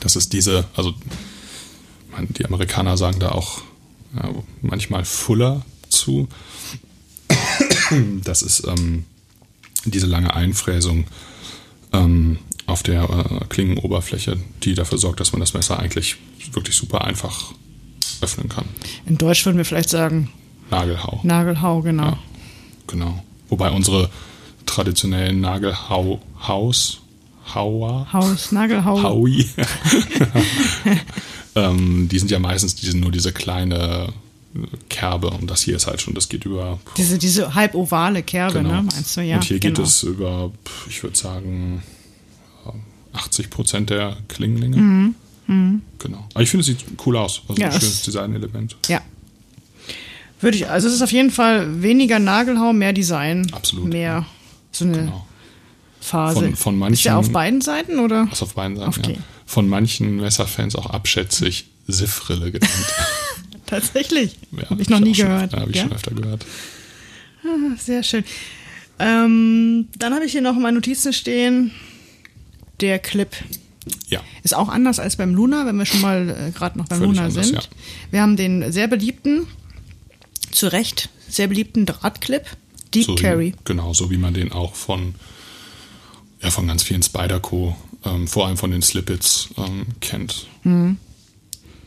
Das 0.00 0.16
ist 0.16 0.32
diese, 0.32 0.64
also 0.76 0.94
die 2.28 2.44
Amerikaner 2.44 2.96
sagen 2.96 3.20
da 3.20 3.30
auch 3.30 3.62
ja, 4.14 4.30
manchmal 4.62 5.04
Fuller 5.04 5.64
zu. 5.88 6.28
Das 8.22 8.42
ist 8.42 8.66
ähm, 8.66 9.04
diese 9.86 10.06
lange 10.06 10.34
Einfräsung 10.34 11.06
ähm, 11.92 12.38
auf 12.68 12.82
der 12.82 13.02
äh, 13.04 13.44
Klingenoberfläche, 13.48 14.36
die 14.62 14.74
dafür 14.74 14.98
sorgt, 14.98 15.20
dass 15.20 15.32
man 15.32 15.40
das 15.40 15.54
Messer 15.54 15.78
eigentlich 15.78 16.16
wirklich 16.52 16.76
super 16.76 17.04
einfach 17.04 17.52
öffnen 18.20 18.48
kann. 18.48 18.66
In 19.06 19.16
Deutsch 19.16 19.44
würden 19.46 19.56
wir 19.56 19.64
vielleicht 19.64 19.88
sagen 19.88 20.30
Nagelhau. 20.70 21.20
Nagelhau, 21.22 21.80
genau. 21.80 22.04
Ja, 22.04 22.18
genau. 22.86 23.24
Wobei 23.48 23.70
unsere 23.70 24.10
traditionellen 24.66 25.40
Nagelhau-Haus, 25.40 27.00
Hauer, 27.54 28.12
Haus, 28.12 28.52
Nagelhau. 28.52 29.02
Howie. 29.02 29.46
ähm, 31.54 32.08
die 32.10 32.18
sind 32.18 32.30
ja 32.30 32.38
meistens 32.38 32.74
diese, 32.74 32.98
nur 32.98 33.10
diese 33.10 33.32
kleine 33.32 34.08
äh, 34.54 34.66
Kerbe 34.90 35.30
und 35.30 35.50
das 35.50 35.62
hier 35.62 35.76
ist 35.76 35.86
halt 35.86 36.02
schon, 36.02 36.12
das 36.12 36.28
geht 36.28 36.44
über. 36.44 36.78
Diese, 36.98 37.16
diese 37.16 37.54
halb 37.54 37.74
ovale 37.74 38.22
Kerbe, 38.22 38.58
Genau. 38.58 38.82
ne? 38.82 38.82
Meinst 38.82 39.16
du, 39.16 39.22
ja? 39.22 39.36
und 39.36 39.44
hier 39.44 39.58
geht 39.58 39.76
genau. 39.76 39.88
es 39.88 40.02
über, 40.02 40.52
ich 40.86 41.02
würde 41.02 41.16
sagen, 41.16 41.82
80 43.18 43.50
Prozent 43.50 43.90
der 43.90 44.16
Klingenlänge. 44.28 45.14
Genau. 45.98 46.28
Aber 46.34 46.42
ich 46.42 46.50
finde, 46.50 46.60
es 46.60 46.66
sieht 46.66 46.84
cool 47.06 47.16
aus. 47.16 47.42
Also 47.48 47.54
Mhm. 47.54 47.60
Ja, 47.60 47.66
ein 47.68 47.72
schönes 47.80 47.94
es- 47.96 48.02
Designelement. 48.02 48.76
Ja. 48.88 49.00
Würde 50.40 50.56
ich, 50.56 50.68
also 50.68 50.86
es 50.88 50.94
ist 50.94 51.02
auf 51.02 51.10
jeden 51.10 51.30
Fall 51.30 51.82
weniger 51.82 52.18
Nagelhau, 52.18 52.72
mehr 52.72 52.92
Design. 52.92 53.50
Absolut, 53.52 53.88
Mehr 53.88 54.24
so 54.70 54.84
eine 54.84 54.98
Genau. 54.98 55.26
Phase. 56.00 56.40
Von- 56.40 56.56
von 56.56 56.78
manchen- 56.78 56.94
Ist 56.94 57.04
der 57.06 57.18
auf 57.18 57.30
beiden 57.32 57.60
Seiten 57.60 57.98
oder? 57.98 58.28
Was 58.30 58.42
auf 58.42 58.54
beiden 58.54 58.76
Seiten, 58.76 58.88
Okay. 58.90 59.12
ja. 59.14 59.18
Von 59.46 59.68
manchen 59.68 60.16
Messerfans 60.16 60.76
auch 60.76 60.86
abschätzig 60.86 61.66
Siffrille 61.86 62.52
genannt. 62.52 62.72
Tatsächlich. 63.66 64.36
Ja, 64.52 64.70
Habe 64.70 64.82
ich 64.82 64.88
noch 64.90 65.00
nie 65.00 65.12
gehört. 65.12 65.52
Ja, 65.54 65.60
habe 65.60 65.70
ich 65.70 65.76
Ja? 65.78 65.82
schon 65.84 65.92
öfter 65.92 66.10
gehört. 66.14 66.46
Sehr 67.78 68.02
schön. 68.02 68.24
Ähm, 68.98 69.88
dann 69.98 70.14
habe 70.14 70.24
ich 70.26 70.32
hier 70.32 70.42
noch 70.42 70.56
in 70.56 70.62
meinen 70.62 70.74
Notizen 70.74 71.12
stehen, 71.12 71.70
der 72.80 72.98
Clip. 72.98 73.34
Ja. 74.08 74.20
Ist 74.42 74.54
auch 74.54 74.68
anders 74.68 74.98
als 74.98 75.16
beim 75.16 75.34
Luna, 75.34 75.66
wenn 75.66 75.76
wir 75.76 75.86
schon 75.86 76.00
mal 76.00 76.28
äh, 76.28 76.50
gerade 76.50 76.78
noch 76.78 76.86
beim 76.86 76.98
Völlig 76.98 77.16
Luna 77.16 77.28
anders, 77.28 77.46
sind. 77.46 77.56
ja. 77.56 77.68
Wir 78.10 78.22
haben 78.22 78.36
den 78.36 78.70
sehr 78.72 78.86
beliebten, 78.86 79.46
zu 80.50 80.68
Recht 80.68 81.08
sehr 81.28 81.46
beliebten 81.46 81.86
Drahtclip, 81.86 82.44
Deep 82.94 83.04
so 83.04 83.14
Carry. 83.14 83.52
Wie, 83.52 83.64
genau, 83.64 83.92
so 83.92 84.10
wie 84.10 84.16
man 84.16 84.34
den 84.34 84.52
auch 84.52 84.74
von, 84.74 85.14
ja, 86.42 86.50
von 86.50 86.66
ganz 86.66 86.82
vielen 86.82 87.02
Spyderco, 87.02 87.76
ähm, 88.04 88.26
vor 88.26 88.46
allem 88.46 88.56
von 88.56 88.70
den 88.70 88.82
Slippets, 88.82 89.48
ähm, 89.56 89.86
kennt. 90.00 90.46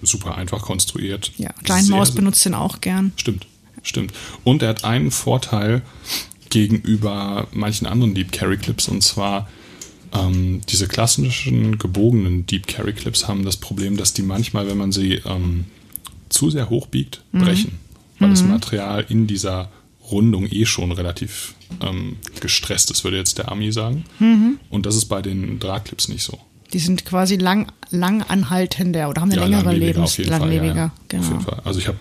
Super 0.04 0.36
einfach 0.36 0.62
konstruiert. 0.62 1.32
Mhm. 1.38 1.44
Ja, 1.44 1.54
Kleinmaus 1.64 2.10
Sehr, 2.10 2.16
benutzt 2.16 2.46
den 2.46 2.54
auch 2.54 2.82
gern. 2.82 3.14
Stimmt, 3.16 3.48
stimmt. 3.84 4.14
Und 4.44 4.62
er 4.62 4.70
hat 4.70 4.84
einen 4.84 5.12
Vorteil 5.12 5.82
gegenüber 6.50 7.48
manchen 7.52 7.88
anderen 7.88 8.14
Deep 8.14 8.32
Carry 8.32 8.58
Clips 8.58 8.88
und 8.88 9.02
zwar 9.02 9.48
ähm, 10.14 10.62
diese 10.70 10.88
klassischen 10.88 11.78
gebogenen 11.78 12.46
Deep 12.46 12.68
Carry 12.68 12.94
Clips 12.94 13.28
haben 13.28 13.46
das 13.46 13.58
Problem, 13.58 13.98
dass 13.98 14.14
die 14.14 14.24
manchmal, 14.24 14.68
wenn 14.68 14.78
man 14.78 14.92
sie 14.92 15.22
ähm, 15.26 15.66
zu 16.30 16.50
sehr 16.50 16.70
hoch 16.70 16.88
biegt, 16.88 17.24
brechen, 17.32 17.80
weil 18.20 18.30
das 18.30 18.44
Material 18.44 19.06
in 19.10 19.28
dieser 19.28 19.70
Rundung 20.12 20.48
eh 20.50 20.66
schon 20.66 20.92
relativ 20.92 21.56
ähm, 21.82 22.18
gestresst 22.40 22.92
ist, 22.92 23.04
würde 23.04 23.18
jetzt 23.18 23.38
der 23.38 23.52
Ami 23.52 23.72
sagen. 23.72 24.06
Und 24.70 24.86
das 24.86 24.96
ist 24.96 25.06
bei 25.06 25.22
den 25.22 25.60
Drahtclips 25.60 26.08
nicht 26.08 26.24
so. 26.24 26.38
Die 26.74 26.80
sind 26.80 27.06
quasi 27.06 27.36
lang, 27.36 27.72
lang 27.90 28.22
anhaltender 28.24 29.10
oder 29.10 29.22
haben 29.22 29.32
eine 29.32 29.42
längere 29.42 29.64
langlebiger 29.66 29.88
Lebens 29.88 30.12
auf 30.12 30.18
jeden. 30.18 30.30
Fall. 30.32 30.54
Ja, 30.54 30.64
ja. 30.64 30.92
Genau. 31.10 31.24
Auf 31.24 31.30
jeden 31.30 31.42
Fall. 31.42 31.62
Also 31.66 31.80
ich 31.80 31.88
habe 31.88 31.98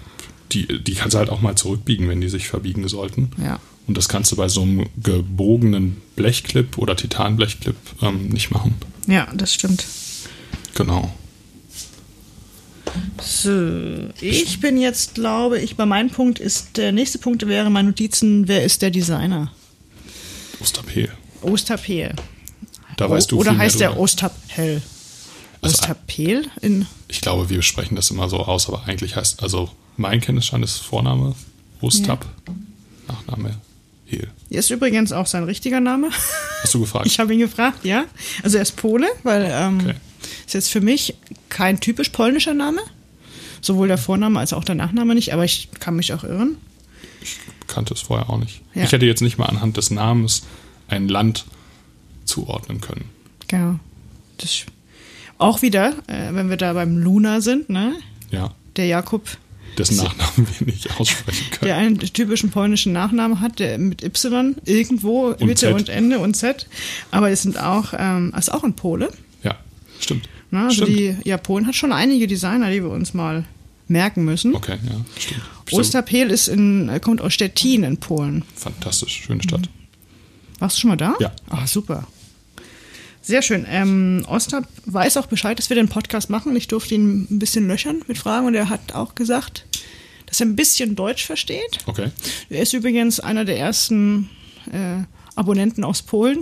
die, 0.53 0.83
die 0.83 0.95
kannst 0.95 1.15
du 1.15 1.19
halt 1.19 1.31
auch 1.31 1.41
mal 1.41 1.57
zurückbiegen, 1.57 2.09
wenn 2.09 2.21
die 2.21 2.29
sich 2.29 2.49
verbiegen 2.49 2.87
sollten. 2.89 3.31
Ja. 3.43 3.59
Und 3.91 3.97
das 3.97 4.09
kannst 4.09 4.31
du 4.31 4.37
bei 4.37 4.47
so 4.49 4.63
einem 4.63 4.89
gebogenen 5.03 6.01
Blechclip 6.15 6.79
oder 6.79 6.95
Titanblechclip 6.95 7.75
ähm, 8.03 8.29
nicht 8.29 8.53
machen. 8.53 8.77
ja, 9.09 9.27
das 9.35 9.53
stimmt. 9.53 9.85
Genau. 10.77 11.13
So, 13.21 14.11
ich 14.21 14.61
bin 14.61 14.79
jetzt, 14.79 15.17
glaube 15.17 15.59
ich, 15.59 15.75
bei 15.75 15.87
meinem 15.87 16.09
Punkt 16.09 16.39
ist, 16.39 16.77
der 16.77 16.93
nächste 16.93 17.19
Punkt 17.19 17.45
wäre 17.49 17.69
meine 17.69 17.89
Notizen, 17.89 18.47
wer 18.47 18.63
ist 18.63 18.81
der 18.81 18.93
Designer? 18.93 19.51
Osterpel. 20.61 21.11
Ostapel. 21.43 22.15
Da 22.97 23.11
weißt 23.11 23.33
du 23.33 23.41
Oder 23.41 23.59
heißt 23.59 23.81
der. 23.81 23.99
Ostapel? 23.99 24.83
Also, 25.63 25.75
Ostapel? 25.75 26.47
In, 26.63 26.87
Ich 27.09 27.21
glaube, 27.23 27.51
wir 27.51 27.63
sprechen 27.63 27.97
das 27.97 28.13
immer 28.13 28.29
so 28.29 28.39
aus, 28.39 28.69
aber 28.69 28.85
eigentlich 28.87 29.17
heißt, 29.17 29.43
also 29.43 29.69
mein 29.97 30.21
Kenntnisstand 30.21 30.63
ist 30.63 30.77
Vorname 30.77 31.35
Ostap, 31.81 32.25
Nachname 33.09 33.57
Hehl. 34.11 34.29
ist 34.51 34.71
übrigens 34.71 35.13
auch 35.13 35.27
sein 35.27 35.45
richtiger 35.45 35.81
Name. 35.81 36.11
Hast 36.63 36.75
du 36.75 36.81
gefragt? 36.81 37.07
Ich 37.07 37.19
habe 37.21 37.33
ihn 37.33 37.41
gefragt, 37.41 37.85
ja. 37.85 38.05
Also 38.43 38.57
er 38.59 38.63
ist 38.63 38.77
Pole, 38.77 39.07
weil 39.23 39.49
ähm, 39.51 39.81
Okay. 39.81 39.95
ist 40.47 40.55
jetzt 40.55 40.69
für 40.71 40.81
mich 40.81 41.15
kein 41.49 41.81
typisch 41.81 42.09
polnischer 42.11 42.55
Name. 42.55 42.81
Sowohl 43.63 43.89
der 43.89 43.99
Vorname 43.99 44.39
als 44.39 44.53
auch 44.53 44.65
der 44.65 44.75
Nachname 44.75 45.15
nicht, 45.15 45.33
aber 45.35 45.45
ich 45.45 45.69
kann 45.81 45.95
mich 45.97 46.13
auch 46.15 46.25
irren. 46.25 46.57
kannte 47.67 47.95
es 47.95 48.01
vorher 48.01 48.31
auch 48.31 48.39
nicht. 48.39 48.63
Ja. 48.75 48.85
Ich 48.85 48.93
hätte 48.93 49.07
jetzt 49.07 49.21
nicht 49.23 49.39
mal 49.39 49.47
anhand 49.47 49.77
des 49.77 49.91
Namens 49.91 50.43
ein 50.89 51.09
Land 51.09 51.45
zuordnen 52.25 52.81
können. 52.81 53.05
Genau. 53.49 53.79
Das, 54.39 54.65
auch 55.39 55.63
wieder, 55.63 55.95
äh, 56.07 56.33
wenn 56.35 56.49
wir 56.51 56.57
da 56.57 56.73
beim 56.73 56.97
Luna 56.99 57.41
sind, 57.41 57.69
ne? 57.71 57.95
Ja, 58.31 58.55
Der 58.77 58.87
Jakob, 58.87 59.29
dessen 59.79 59.97
Nachnamen 59.97 60.47
wir 60.59 60.67
nicht 60.67 60.99
aussprechen 60.99 61.51
können. 61.51 61.69
der 61.69 61.77
einen 61.77 61.99
typischen 61.99 62.51
polnischen 62.51 62.93
Nachnamen 62.93 63.41
hat, 63.41 63.59
der 63.59 63.79
mit 63.79 64.03
Y 64.03 64.57
irgendwo 64.65 65.35
Mitte 65.41 65.67
Z. 65.67 65.75
und 65.75 65.89
Ende 65.89 66.19
und 66.19 66.35
Z. 66.35 66.67
Aber 67.11 67.31
es 67.31 67.43
sind 67.43 67.59
auch, 67.59 67.93
ähm, 67.97 68.33
ist 68.37 68.53
auch 68.53 68.65
ein 68.65 68.75
Pole. 68.75 69.11
Ja, 69.43 69.57
stimmt. 70.01 70.29
Ne? 70.51 70.65
Also 70.65 70.85
stimmt. 70.85 70.99
die, 70.99 71.17
ja, 71.25 71.37
Polen 71.37 71.67
hat 71.67 71.75
schon 71.75 71.93
einige 71.93 72.27
Designer, 72.27 72.71
die 72.71 72.83
wir 72.83 72.91
uns 72.91 73.15
mal 73.15 73.45
merken 73.89 74.25
müssen. 74.25 74.55
Okay, 74.55 74.79
ja, 74.83 75.05
stimmt. 75.19 75.43
Osterpel 75.73 76.31
ist 76.31 76.49
in, 76.49 76.91
kommt 77.03 77.21
aus 77.21 77.35
Stettin 77.35 77.85
in 77.85 77.99
Polen. 77.99 78.45
Fantastisch, 78.57 79.23
schöne 79.25 79.43
Stadt. 79.43 79.69
Warst 80.59 80.77
du 80.77 80.81
schon 80.83 80.91
mal 80.91 80.97
da? 80.97 81.15
Ja. 81.21 81.33
Ah, 81.49 81.67
super. 81.67 82.07
Sehr 83.23 83.43
schön. 83.43 83.67
Ähm, 83.69 84.25
Ostap 84.29 84.67
weiß 84.87 85.17
auch 85.19 85.27
Bescheid, 85.27 85.59
dass 85.59 85.69
wir 85.69 85.77
den 85.77 85.89
Podcast 85.89 86.31
machen. 86.31 86.57
Ich 86.57 86.69
durfte 86.69 86.95
ihn 86.95 87.27
ein 87.31 87.39
bisschen 87.39 87.69
löchern 87.69 88.03
mit 88.09 88.19
Fragen 88.19 88.47
und 88.47 88.55
er 88.55 88.69
hat 88.71 88.93
auch 88.95 89.15
gesagt, 89.15 89.67
dass 90.27 90.41
er 90.41 90.47
ein 90.47 90.57
bisschen 90.57 90.97
Deutsch 90.97 91.25
versteht. 91.27 91.79
Okay. 91.87 92.11
Er 92.49 92.63
ist 92.63 92.73
übrigens 92.73 93.21
einer 93.21 93.45
der 93.45 93.59
ersten 93.59 94.31
äh, 94.73 95.03
Abonnenten 95.37 95.85
aus 95.85 96.03
Polen. 96.03 96.41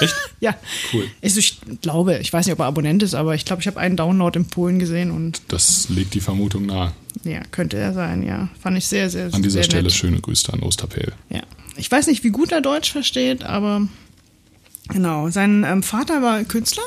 Echt? 0.00 0.14
ja. 0.40 0.54
Cool. 0.92 1.06
Also 1.22 1.40
ich 1.40 1.58
glaube, 1.82 2.18
ich 2.18 2.32
weiß 2.32 2.46
nicht, 2.46 2.52
ob 2.52 2.60
er 2.60 2.66
Abonnent 2.66 3.02
ist, 3.02 3.14
aber 3.14 3.34
ich 3.34 3.44
glaube, 3.44 3.60
ich 3.62 3.66
habe 3.66 3.78
einen 3.80 3.96
Download 3.96 4.38
in 4.38 4.46
Polen 4.46 4.78
gesehen 4.78 5.10
und 5.10 5.42
Das 5.48 5.88
legt 5.88 6.14
die 6.14 6.20
Vermutung 6.20 6.66
nahe. 6.66 6.92
ja, 7.24 7.40
könnte 7.50 7.76
er 7.76 7.92
sein, 7.92 8.22
ja. 8.22 8.48
Fand 8.62 8.78
ich 8.78 8.86
sehr, 8.86 9.10
sehr, 9.10 9.34
An 9.34 9.42
dieser 9.42 9.54
sehr 9.54 9.64
Stelle 9.64 9.82
nett. 9.84 9.92
schöne 9.92 10.20
Grüße 10.20 10.52
an 10.52 10.60
Osterpel. 10.60 11.12
Ja. 11.28 11.42
Ich 11.76 11.90
weiß 11.90 12.06
nicht, 12.06 12.22
wie 12.24 12.30
gut 12.30 12.52
er 12.52 12.60
Deutsch 12.60 12.92
versteht, 12.92 13.42
aber 13.42 13.88
genau. 14.92 15.30
Sein 15.30 15.64
ähm, 15.64 15.82
Vater 15.82 16.22
war 16.22 16.42
Künstler 16.44 16.82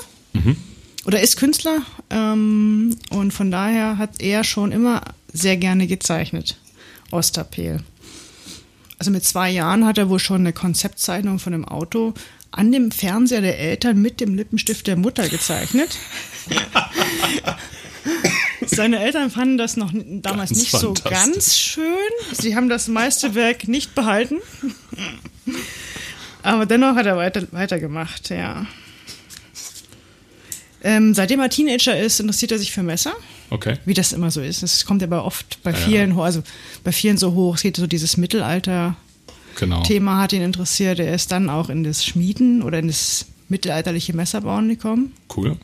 oder 1.06 1.22
ist 1.22 1.38
Künstler 1.38 1.82
ähm, 2.10 2.96
und 3.10 3.34
von 3.34 3.52
daher 3.52 3.98
hat 3.98 4.22
er 4.22 4.44
schon 4.44 4.72
immer 4.72 5.02
sehr 5.32 5.58
gerne 5.58 5.88
gezeichnet. 5.88 6.58
Osterpel. 7.12 7.84
Also 9.00 9.12
mit 9.12 9.26
zwei 9.26 9.50
Jahren 9.50 9.86
hat 9.86 9.98
er 9.98 10.10
wohl 10.10 10.20
schon 10.20 10.42
eine 10.42 10.54
Konzeptzeichnung 10.54 11.40
von 11.40 11.54
einem 11.54 11.66
Auto 11.66 12.14
an 12.52 12.72
dem 12.72 12.92
Fernseher 12.92 13.42
der 13.42 13.60
Eltern 13.60 14.02
mit 14.02 14.22
dem 14.22 14.36
Lippenstift 14.36 14.88
der 14.88 14.96
Mutter 14.96 15.28
gezeichnet. 15.28 15.98
Seine 18.66 19.00
Eltern 19.00 19.30
fanden 19.30 19.58
das 19.58 19.76
noch 19.76 19.92
damals 19.94 20.52
Ganz 20.52 20.60
nicht 20.60 20.72
so 20.72 20.94
ganz 21.04 21.58
schön. 21.58 21.84
Sie 22.32 22.56
haben 22.56 22.70
das 22.70 22.88
meiste 22.88 23.36
Werk 23.36 23.68
nicht 23.68 23.94
behalten. 23.96 24.38
Aber 26.44 26.66
dennoch 26.66 26.96
hat 26.96 27.06
er 27.06 27.18
weiter, 27.18 27.44
weitergemacht, 27.52 28.30
ja. 28.30 28.66
Ähm, 30.84 31.14
seitdem 31.14 31.40
er 31.40 31.50
Teenager 31.50 31.98
ist, 31.98 32.20
interessiert 32.20 32.52
er 32.52 32.60
sich 32.60 32.72
für 32.74 32.84
Messer, 32.84 33.14
Okay. 33.50 33.78
wie 33.86 33.94
das 33.94 34.12
immer 34.12 34.32
so 34.32 34.42
ist. 34.42 34.64
Das 34.64 34.86
kommt 34.86 35.02
aber 35.02 35.24
oft 35.24 35.64
bei 35.64 35.74
vielen, 35.74 36.16
ho- 36.18 36.24
also 36.24 36.44
bei 36.84 36.92
vielen 36.92 37.18
so 37.18 37.34
hoch. 37.34 37.56
Es 37.56 37.62
geht 37.62 37.78
so 37.78 37.88
dieses 37.88 38.18
Mittelalter-Thema 38.18 38.98
Genau. 39.58 40.12
hat 40.18 40.34
ihn 40.34 40.42
interessiert. 40.42 41.00
Er 41.00 41.14
ist 41.16 41.32
dann 41.32 41.50
auch 41.50 41.70
in 41.70 41.86
das 41.86 42.04
Schmieden 42.04 42.62
oder 42.62 42.80
in 42.80 42.88
das 42.88 43.28
mittelalterliche 43.48 44.14
Messerbauen 44.14 44.68
gekommen. 44.68 45.14
Cool. 45.36 45.56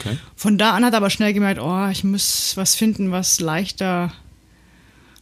Okay. 0.00 0.18
Von 0.34 0.58
da 0.58 0.72
an 0.72 0.84
hat 0.84 0.92
er 0.94 0.96
aber 0.96 1.10
schnell 1.10 1.32
gemerkt, 1.32 1.60
oh, 1.60 1.86
ich 1.88 2.02
muss 2.02 2.56
was 2.56 2.74
finden, 2.74 3.12
was 3.12 3.38
leichter, 3.38 4.12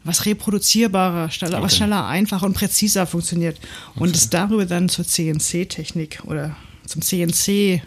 was 0.05 0.25
reproduzierbarer, 0.27 1.31
schneller, 1.31 1.63
was 1.63 1.73
Okay. 1.73 1.77
schneller, 1.77 2.07
einfacher 2.07 2.47
und 2.47 2.55
präziser 2.55 3.07
funktioniert. 3.07 3.59
Und 3.95 4.15
ist 4.15 4.35
darüber 4.35 4.67
dann 4.67 4.89
zur 4.89 5.07
CNC-Technik 5.07 6.21
oder 6.25 6.57
zum 6.87 7.03
CNC, 7.03 7.83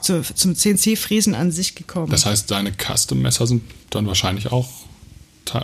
zu, 0.00 0.22
zum 0.22 0.54
CNC-Fräsen 0.56 1.34
an 1.34 1.50
sich 1.52 1.74
gekommen. 1.74 2.10
Das 2.10 2.26
heißt, 2.26 2.50
deine 2.50 2.72
Custom-Messer 2.72 3.46
sind 3.46 3.62
dann 3.90 4.06
wahrscheinlich 4.06 4.50
auch 4.52 4.68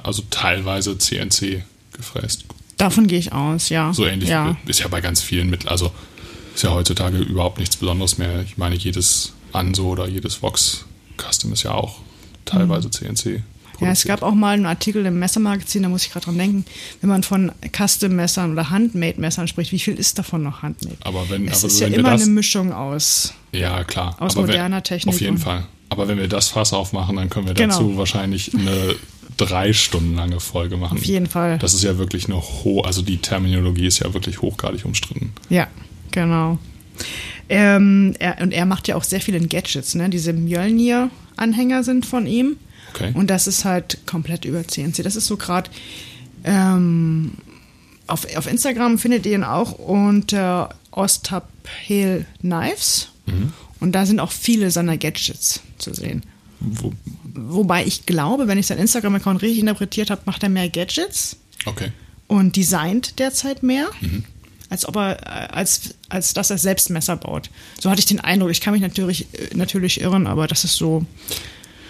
also 0.02 0.23
teilweise 0.30 0.97
CNC 0.99 1.64
gefräst. 1.92 2.45
Davon 2.76 3.07
gehe 3.09 3.19
ich 3.19 3.33
aus, 3.33 3.69
ja. 3.71 3.92
So 3.92 4.07
ähnlich 4.07 4.28
Ja. 4.30 4.57
ist 4.66 4.80
ja 4.80 4.88
bei 4.88 5.00
ganz 5.00 5.21
vielen 5.21 5.50
Mittel. 5.50 5.69
Also 5.69 5.90
ist 6.54 6.62
ja 6.62 6.71
heutzutage 6.71 7.19
überhaupt 7.19 7.59
nichts 7.59 7.76
Besonderes 7.76 8.16
mehr. 8.19 8.42
Ich 8.42 8.57
meine, 8.57 8.76
jedes 8.76 9.33
Anso 9.52 9.88
oder 9.88 10.07
jedes 10.07 10.42
Vox 10.42 10.85
Custom 11.19 11.52
ist 11.52 11.64
ja 11.64 11.73
auch 11.73 11.99
teilweise 12.45 12.90
CNC. 12.90 13.42
Ja, 13.80 13.90
es 13.90 14.04
gab 14.04 14.22
auch 14.22 14.34
mal 14.34 14.54
einen 14.54 14.66
Artikel 14.66 15.04
im 15.06 15.18
Messermagazin, 15.18 15.82
da 15.82 15.88
muss 15.88 16.04
ich 16.04 16.12
gerade 16.12 16.26
dran 16.26 16.38
denken, 16.38 16.64
wenn 17.00 17.10
man 17.10 17.22
von 17.22 17.52
Custom-Messern 17.76 18.52
oder 18.52 18.70
Handmade-Messern 18.70 19.49
spricht, 19.49 19.72
wie 19.72 19.78
viel 19.78 19.94
ist 19.94 20.18
davon 20.18 20.42
noch 20.42 20.62
Handmade? 20.62 20.96
Aber 21.02 21.28
wenn, 21.30 21.46
Es 21.49 21.58
aber 21.58 21.68
ist 21.68 21.80
ja 21.80 21.87
wenn 21.87 21.92
wir 21.92 21.99
immer 22.00 22.10
das, 22.10 22.22
eine 22.22 22.30
Mischung 22.32 22.72
aus. 22.72 23.34
ja 23.52 23.84
klar, 23.84 24.16
aus 24.20 24.37
aber 24.37 24.46
moderner 24.46 24.76
wenn, 24.76 24.84
Technik 24.84 25.14
Auf 25.14 25.20
jeden 25.20 25.38
Fall. 25.38 25.66
Aber 25.88 26.06
wenn 26.08 26.18
wir 26.18 26.28
das 26.28 26.49
Fass 26.49 26.72
aufmachen, 26.72 27.16
dann 27.16 27.30
können 27.30 27.46
wir 27.46 27.54
Genau. 27.54 27.75
dazu 27.75 27.96
wahrscheinlich 27.96 28.54
eine 28.54 28.94
drei 29.37 29.72
Stunden 29.72 30.14
lange 30.14 30.38
Folge 30.38 30.76
machen. 30.76 30.99
Auf 30.99 31.04
jeden 31.04 31.26
Fall. 31.26 31.58
Das 31.58 31.75
ist 31.75 31.82
ja 31.82 31.99
wirklich 31.99 32.26
eine 32.26 32.37
hoch, 32.37 32.84
also 32.84 33.02
die 33.02 33.16
Terminologie 33.18 33.87
ist 33.87 33.99
ja 34.00 34.12
wirklich 34.14 34.40
hochgradig 34.42 34.84
umstritten. 34.84 35.32
Ja, 35.49 35.66
genau. 36.10 36.58
Ähm, 37.49 38.14
er, 38.18 38.38
und 38.42 38.52
er 38.52 38.66
macht 38.66 38.87
ja 38.87 38.94
auch 38.96 39.02
sehr 39.02 39.20
viele 39.20 39.40
Gadgets, 39.40 39.94
ne? 39.96 40.08
Diese 40.08 40.32
Mjölnir-Anhänger 40.32 41.82
sind 41.82 42.06
von 42.06 42.26
ihm. 42.26 42.56
Okay. 42.90 43.12
Und 43.14 43.28
das 43.28 43.47
ist 43.47 43.64
halt 43.64 43.99
komplett 44.06 44.44
über 44.44 44.66
CNC. 44.66 45.02
Das 45.02 45.16
ist 45.16 45.26
so 45.26 45.37
gerade 45.37 45.70
ähm, 46.44 47.32
auf, 48.06 48.26
auf 48.37 48.47
Instagram 48.47 48.99
findet 48.99 49.26
ihr 49.26 49.35
ihn 49.35 49.44
auch 49.44 49.73
unter 49.73 50.70
Ostapel 50.90 52.26
Knives. 52.40 53.09
Mhm. 53.26 53.52
Und 53.80 53.92
da 53.92 54.04
sind 54.04 54.20
auch 54.20 54.32
viele 54.32 54.70
seiner 54.70 54.97
Gadgets 54.99 55.61
zu 55.78 55.94
sehen. 55.94 56.23
Wo, 56.61 56.92
Wobei 57.32 57.85
ich 57.87 58.06
glaube, 58.06 58.49
wenn 58.49 58.59
ich 58.59 58.66
seinen 58.66 58.80
Instagram-Account 58.80 59.40
richtig 59.42 59.61
interpretiert 59.61 60.11
habe, 60.11 60.23
macht 60.26 60.42
er 60.42 60.49
mehr 60.49 60.68
Gadgets 60.68 61.37
okay. 61.64 61.92
und 62.26 62.56
designt 62.56 63.18
derzeit 63.18 63.62
mehr, 63.62 63.88
Mhm. 64.00 64.25
als 64.68 64.85
ob 64.87 64.97
er 64.97 65.18
äh, 65.20 65.52
als, 65.52 65.95
als 66.08 66.34
dass 66.34 66.50
er 66.50 66.58
selbst 66.58 66.91
Messer 66.91 67.17
baut. 67.17 67.49
So 67.80 67.88
hatte 67.88 68.00
ich 68.00 68.06
den 68.06 68.21
Eindruck. 68.21 68.50
Ich 68.50 68.60
kann 68.60 68.73
mich 68.73 68.82
natürlich, 68.82 69.28
äh, 69.32 69.54
natürlich 69.54 70.00
irren, 70.00 70.26
aber 70.26 70.47
das 70.49 70.65
ist 70.65 70.76
so. 70.76 71.06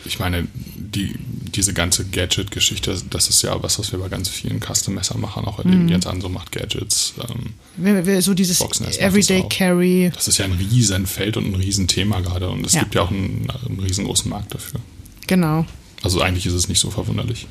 Ich 0.05 0.19
meine, 0.19 0.47
die, 0.77 1.15
diese 1.55 1.75
ganze 1.75 2.05
Gadget-Geschichte, 2.07 3.01
das 3.11 3.29
ist 3.29 3.43
ja 3.43 3.63
was, 3.63 3.79
was 3.79 3.93
wir 3.93 3.99
bei 3.99 4.09
ganz 4.09 4.29
vielen 4.29 4.61
Custom-Messern 4.61 5.23
auch 5.25 5.59
erleben. 5.59 5.85
Mhm. 5.85 5.89
Jens 5.89 6.07
Anso 6.07 6.29
macht 6.29 6.53
Gadgets. 6.53 7.15
Ähm, 7.29 8.21
So 8.23 8.35
dieses 8.35 8.61
Everyday 8.99 9.43
das. 9.43 9.57
Carry. 9.57 10.11
das 10.15 10.29
ist 10.29 10.39
ja 10.39 10.47
ein 10.47 10.53
riesen 10.53 11.07
Feld 11.07 11.37
und 11.37 11.47
ein 11.47 11.55
riesen 11.55 11.87
Thema 11.87 12.21
gerade. 12.21 12.49
Und 12.49 12.65
es 12.67 12.73
Ja. 12.73 12.81
gibt 12.81 12.95
ja 12.95 13.03
auch 13.03 13.11
einen, 13.11 13.49
einen 13.67 13.81
riesengroßen 13.81 14.31
Markt 14.31 14.55
dafür. 14.55 14.81
Genau. 15.27 15.67
Also 16.03 16.21
eigentlich 16.23 16.47
ist 16.47 16.55
es 16.55 16.69
nicht 16.69 16.81
so 16.81 16.91
verwunderlich. 16.91 17.47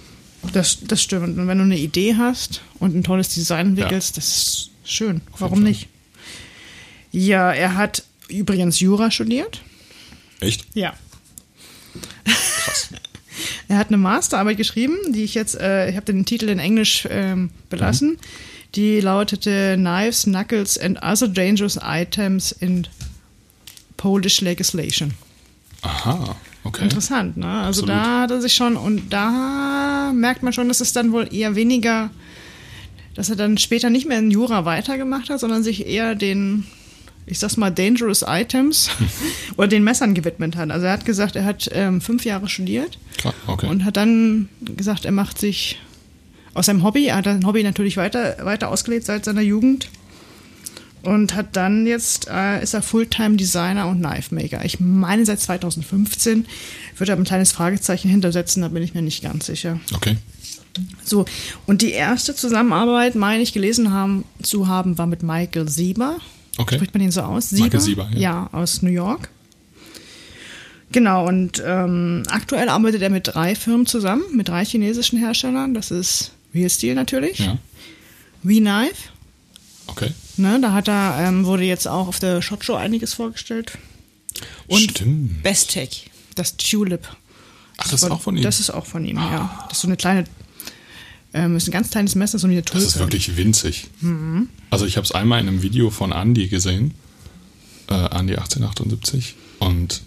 Das, 0.54 0.80
das 0.82 1.02
stimmt. 1.04 1.38
Und 1.38 1.48
wenn 1.48 1.58
du 1.58 1.64
eine 1.66 1.78
Idee 1.78 2.16
hast 2.18 2.62
und 2.80 2.96
ein 2.96 3.04
tolles 3.04 3.30
Design 3.30 3.68
entwickelst, 3.68 4.18
das 4.18 4.28
ist 4.28 4.70
schön. 4.84 5.22
Warum 5.38 5.62
nicht? 5.64 5.88
Ja, 7.12 7.52
er 7.52 7.76
hat 7.76 8.04
übrigens 8.28 8.80
Jura 8.80 9.12
studiert. 9.12 9.62
Echt? 10.40 10.66
Ja. 10.74 10.94
Krass. 12.25 12.89
Er 13.69 13.78
hat 13.78 13.89
eine 13.89 13.97
Masterarbeit 13.97 14.58
geschrieben, 14.58 14.97
die 15.10 15.23
ich 15.23 15.36
jetzt, 15.36 15.58
äh, 15.60 15.89
ich 15.89 15.95
habe 15.95 16.06
den 16.06 16.25
Titel 16.25 16.49
in 16.49 16.58
Englisch 16.58 17.08
ähm, 17.10 17.52
belassen. 17.69 18.17
Die 18.75 18.99
lautete 18.99 19.75
Knives, 19.75 20.23
Knuckles 20.23 20.78
and 20.78 21.02
Other 21.04 21.28
Dangerous 21.28 21.80
Items 21.82 22.52
in 22.52 22.88
Polish 23.95 24.41
Legislation. 24.41 25.13
Aha, 25.82 26.36
okay. 26.63 26.84
Interessant, 26.84 27.38
ne? 27.38 27.45
Also 27.45 27.84
Absolut. 27.84 27.89
da 27.89 28.21
hat 28.21 28.32
er 28.32 28.41
sich 28.41 28.54
schon, 28.54 28.75
und 28.75 29.13
da 29.13 30.12
merkt 30.13 30.43
man 30.43 30.52
schon, 30.52 30.67
dass 30.67 30.82
es 30.82 30.91
dann 30.91 31.12
wohl 31.12 31.34
eher 31.34 31.56
weniger, 31.56 32.10
dass 33.15 33.30
er 33.30 33.36
dann 33.36 33.58
später 33.58 33.89
nicht 33.89 34.08
mehr 34.08 34.19
in 34.19 34.32
Jura 34.32 34.65
weitergemacht 34.65 35.30
hat, 35.30 35.39
sondern 35.39 35.63
sich 35.63 35.86
eher 35.88 36.15
den, 36.15 36.65
ich 37.30 37.39
sag's 37.39 37.58
mal, 37.58 37.70
Dangerous 37.70 38.24
Items 38.28 38.89
oder 39.58 39.68
den 39.68 39.84
Messern 39.84 40.13
gewidmet 40.13 40.56
hat. 40.56 40.72
Also 40.72 40.86
er 40.86 40.94
hat 40.94 41.06
gesagt, 41.06 41.36
er 41.36 41.46
hat 41.46 41.70
ähm, 41.74 42.02
fünf 42.02 42.26
Jahre 42.26 42.50
studiert 42.50 42.98
Klar, 43.18 43.34
okay. 43.48 43.68
und 43.68 43.86
hat 43.86 43.98
dann 43.98 44.50
gesagt, 44.62 45.06
er 45.06 45.12
macht 45.12 45.39
sich 45.39 45.80
aus 46.54 46.65
seinem 46.65 46.84
Hobby, 46.84 47.06
er 47.06 47.18
hat 47.18 47.26
sein 47.26 47.46
Hobby 47.46 47.63
natürlich 47.63 47.98
weiter, 47.98 48.38
weiter 48.44 48.70
ausgelebt 48.70 49.06
seit 49.06 49.26
seiner 49.26 49.42
Jugend 49.42 49.89
und 51.04 51.36
hat 51.36 51.56
dann 51.56 51.86
jetzt, 51.88 52.28
äh, 52.30 52.62
ist 52.62 52.74
er 52.74 52.82
Fulltime-Designer 52.82 53.88
und 53.88 54.00
Knife 54.00 54.34
Maker. 54.36 54.65
Ich 54.65 54.80
meine 54.80 55.26
seit 55.26 55.39
2015, 55.39 56.46
würde 56.98 57.12
aber 57.13 57.22
ein 57.22 57.26
kleines 57.26 57.52
Fragezeichen 57.52 58.10
hintersetzen, 58.10 58.62
da 58.62 58.68
bin 58.68 58.84
ich 58.84 58.94
mir 58.94 59.02
nicht 59.02 59.24
ganz 59.24 59.46
sicher. 59.46 59.80
okay. 59.94 60.18
So, 61.04 61.26
und 61.65 61.82
die 61.82 61.92
erste 61.92 62.36
Zusammenarbeit, 62.36 63.15
meine 63.15 63.44
ich, 63.44 63.54
gelesen 63.54 63.92
haben, 63.92 64.24
zu 64.42 64.68
haben, 64.68 64.98
war 64.98 65.08
mit 65.08 65.24
Michael 65.24 65.68
Sieber. 65.68 66.18
Okay. 66.60 66.76
Spricht 66.76 66.93
man 66.93 67.02
den 67.02 67.12
so 67.12 67.22
aus? 67.22 67.52
Michael 67.54 67.80
Sieber, 67.80 68.10
ja. 68.13 68.19
ja. 68.19 68.50
aus 68.52 68.82
New 68.82 68.89
York. 68.91 69.30
Genau, 70.91 71.28
und 71.28 71.62
ähm, 71.65 72.24
aktuell 72.30 72.67
arbeitet 72.67 73.02
er 73.02 73.10
mit 73.10 73.28
drei 73.28 73.56
Firmen 73.56 73.86
zusammen, 73.86 74.24
mit 74.34 74.48
drei 74.50 74.65
chinesischen 74.65 75.19
Herstellern. 75.19 75.74
Das 75.74 75.89
ist 75.91 76.32
Real 76.54 76.69
Steel 76.69 76.95
natürlich, 76.95 77.39
Ja. 77.39 77.58
V-Knife, 78.43 79.10
Okay. 79.88 80.12
ne, 80.38 80.60
da 80.62 80.74
hat 80.74 80.88
er, 80.88 81.17
ähm, 81.19 81.45
wurde 81.45 81.63
jetzt 81.63 81.88
auch 81.88 82.08
auf 82.08 82.19
der 82.19 82.41
Shot 82.41 82.63
Show 82.65 82.76
einiges 82.76 83.13
vorgestellt. 83.13 83.78
Und 84.67 84.80
Stimmt. 84.91 85.43
Bestech, 85.43 86.10
das 86.36 86.58
Tulip. 86.58 87.08
Ach, 87.78 87.84
das 87.89 88.04
ist 88.04 88.12
auch 88.12 88.22
von 88.22 88.36
ihm? 88.38 88.43
Das 88.43 88.60
ist 88.60 88.69
auch 88.69 88.86
von 88.86 89.06
ihm, 89.06 89.17
ja. 89.17 89.65
Das 89.69 89.78
ist 89.78 89.82
so 89.82 89.88
eine 89.88 89.98
kleine, 89.98 90.26
ähm, 91.34 91.56
ist 91.56 91.68
ein 91.68 91.72
ganz 91.72 91.89
kleines 91.92 92.15
Messer, 92.15 92.39
so 92.39 92.48
eine 92.48 92.63
Tulpe. 92.63 92.84
Das 92.84 92.96
ist 92.96 93.00
wirklich 93.00 93.38
winzig. 93.38 93.88
Mhm. 94.02 94.50
Also 94.70 94.86
ich 94.86 94.98
habe 94.98 95.06
es 95.06 95.12
einmal 95.12 95.39
in 95.42 95.48
einem 95.48 95.62
Video 95.62 95.89
von 95.89 96.12
Andy 96.12 96.48
gesehen, 96.48 96.94
äh, 97.89 97.94
Andy 97.94 98.34
1878. 98.36 99.36
Und 99.60 100.02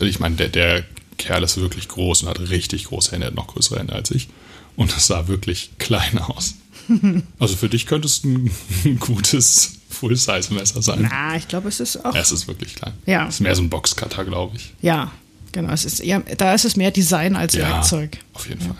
ich 0.00 0.20
meine, 0.20 0.36
der, 0.36 0.48
der 0.48 0.84
Kerl 1.18 1.42
ist 1.44 1.56
wirklich 1.58 1.88
groß 1.88 2.22
und 2.24 2.28
hat 2.28 2.40
richtig 2.40 2.84
große 2.84 3.12
Hände, 3.12 3.26
hat 3.28 3.34
noch 3.34 3.46
größere 3.46 3.78
Hände 3.78 3.94
als 3.94 4.10
ich. 4.10 4.28
Und 4.76 4.94
es 4.94 5.06
sah 5.06 5.28
wirklich 5.28 5.70
klein 5.78 6.18
aus. 6.18 6.54
Also 7.40 7.56
für 7.56 7.68
dich 7.68 7.86
könnte 7.86 8.06
es 8.06 8.22
ein, 8.22 8.48
ein 8.84 8.98
gutes 9.00 9.72
Full-Size-Messer 9.90 10.82
sein. 10.82 11.08
Na, 11.10 11.36
ich 11.36 11.48
glaube, 11.48 11.68
es 11.68 11.80
ist 11.80 12.04
auch. 12.04 12.14
Ja, 12.14 12.20
es 12.20 12.30
ist 12.30 12.46
wirklich 12.46 12.76
klein. 12.76 12.92
Ja. 13.06 13.26
Es 13.26 13.34
ist 13.36 13.40
mehr 13.40 13.56
so 13.56 13.62
ein 13.62 13.70
Boxcutter, 13.70 14.24
glaube 14.24 14.56
ich. 14.56 14.72
Ja, 14.82 15.10
genau. 15.50 15.72
Es 15.72 15.84
ist 15.84 15.98
eher, 15.98 16.20
da 16.20 16.54
ist 16.54 16.64
es 16.64 16.76
mehr 16.76 16.92
Design 16.92 17.34
als 17.34 17.54
Ja, 17.54 17.68
Werkzeug. 17.70 18.18
auf 18.34 18.48
jeden 18.48 18.60
Fall. 18.60 18.76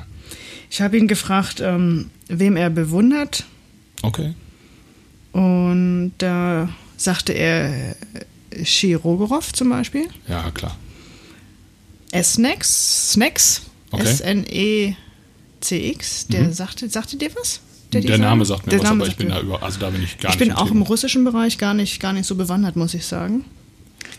Ich 0.70 0.80
habe 0.80 0.96
ihn 0.98 1.08
gefragt, 1.08 1.60
ähm, 1.60 2.10
wem 2.28 2.56
er 2.56 2.70
bewundert. 2.70 3.44
Okay. 4.02 4.34
Und 5.32 6.12
da 6.18 6.68
sagte 6.96 7.32
er 7.32 7.96
äh, 8.50 8.64
Shirogorov 8.64 9.52
zum 9.52 9.68
Beispiel. 9.70 10.08
Ja, 10.28 10.50
klar. 10.50 10.76
S-Snacks, 12.12 13.12
Snacks, 13.12 13.62
Okay. 13.90 14.02
S-N-E-C-X. 14.04 16.26
Der 16.28 16.52
sagte, 16.52 16.88
sagte 16.88 17.16
dir 17.16 17.30
was? 17.36 17.60
Der, 17.92 18.00
Designer? 18.00 18.24
Name 18.24 18.44
sagt 18.44 18.66
mir 18.66 18.70
Der 18.70 18.80
was, 18.80 18.84
Name 18.88 19.02
aber 19.04 19.10
ich 19.10 19.16
bin 19.16 19.28
mir- 19.28 19.34
da 19.34 19.40
über, 19.40 19.62
also 19.62 19.78
da 19.78 19.90
bin 19.90 20.02
ich 20.02 20.18
gar 20.18 20.32
Ich 20.32 20.38
nicht 20.40 20.48
bin 20.48 20.56
auch 20.56 20.70
im 20.70 20.82
russischen 20.82 21.24
Bereich 21.24 21.58
gar 21.58 21.74
nicht, 21.74 22.00
gar 22.00 22.12
nicht 22.12 22.26
so 22.26 22.34
bewandert, 22.34 22.76
muss 22.76 22.94
ich 22.94 23.04
sagen. 23.06 23.44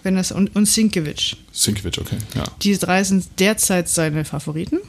Wenn 0.04 0.16
das, 0.16 0.32
und, 0.32 0.56
und. 0.56 0.66
Sinkiewicz, 0.68 1.36
okay. 1.98 2.18
Ja. 2.36 2.44
Die 2.62 2.78
drei 2.78 3.04
sind 3.04 3.26
derzeit 3.40 3.90
seine 3.90 4.24
Favoriten. 4.26 4.80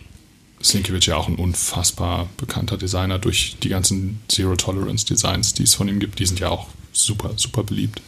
Sienkiewicz 0.61 1.07
ja 1.07 1.17
auch 1.17 1.29
ein 1.29 1.37
unfassbar 1.37 2.29
bekannter 2.37 2.77
Designer 2.77 3.19
durch 3.19 3.57
die 3.63 3.69
ganzen 3.69 4.21
Zero 4.29 4.57
Tolerance 4.57 5.07
Designs, 5.07 5.55
die 5.55 5.63
es 5.63 5.75
von 5.75 5.89
ihm 5.89 6.01
gibt. 6.01 6.19
Die 6.19 6.27
sind 6.27 6.41
ja 6.41 6.49
auch 6.49 6.67
super, 6.93 7.31
super 7.37 7.63
beliebt. 7.63 8.03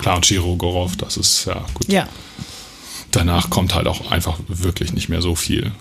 Klar, 0.00 0.16
und 0.16 0.24
Chirogorov, 0.26 0.96
das 0.96 1.16
ist 1.16 1.44
ja 1.44 1.64
gut. 1.74 1.88
Ja. 1.88 2.08
Danach 3.10 3.50
kommt 3.50 3.74
halt 3.74 3.86
auch 3.86 4.10
einfach 4.10 4.38
wirklich 4.48 4.92
nicht 4.92 5.08
mehr 5.08 5.22
so 5.22 5.34
viel. 5.34 5.72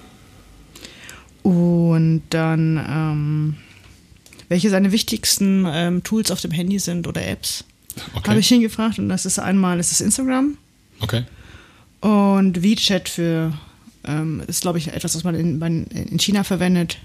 Und 1.43 2.23
dann, 2.29 2.77
ähm, 2.77 3.57
welche 4.49 4.69
seine 4.69 4.91
wichtigsten 4.91 5.65
ähm, 5.67 6.03
Tools 6.03 6.29
auf 6.31 6.41
dem 6.41 6.51
Handy 6.51 6.77
sind 6.79 7.07
oder 7.07 7.25
Apps, 7.25 7.63
Okay. 8.15 8.29
habe 8.29 8.39
ich 8.39 8.51
ihn 8.51 8.61
gefragt. 8.61 8.99
Und 8.99 9.09
das 9.09 9.25
ist 9.25 9.39
einmal, 9.39 9.77
das 9.77 9.91
ist 9.91 10.01
Instagram 10.01 10.57
Okay. 10.99 11.23
und 11.99 12.61
WeChat 12.63 13.09
für, 13.09 13.53
ähm, 14.05 14.41
ist 14.47 14.61
glaube 14.61 14.77
ich 14.79 14.87
etwas, 14.87 15.15
was 15.15 15.23
man 15.23 15.35
in, 15.35 15.59
man 15.59 15.85
in 15.85 16.19
China 16.19 16.43
verwendet, 16.43 16.97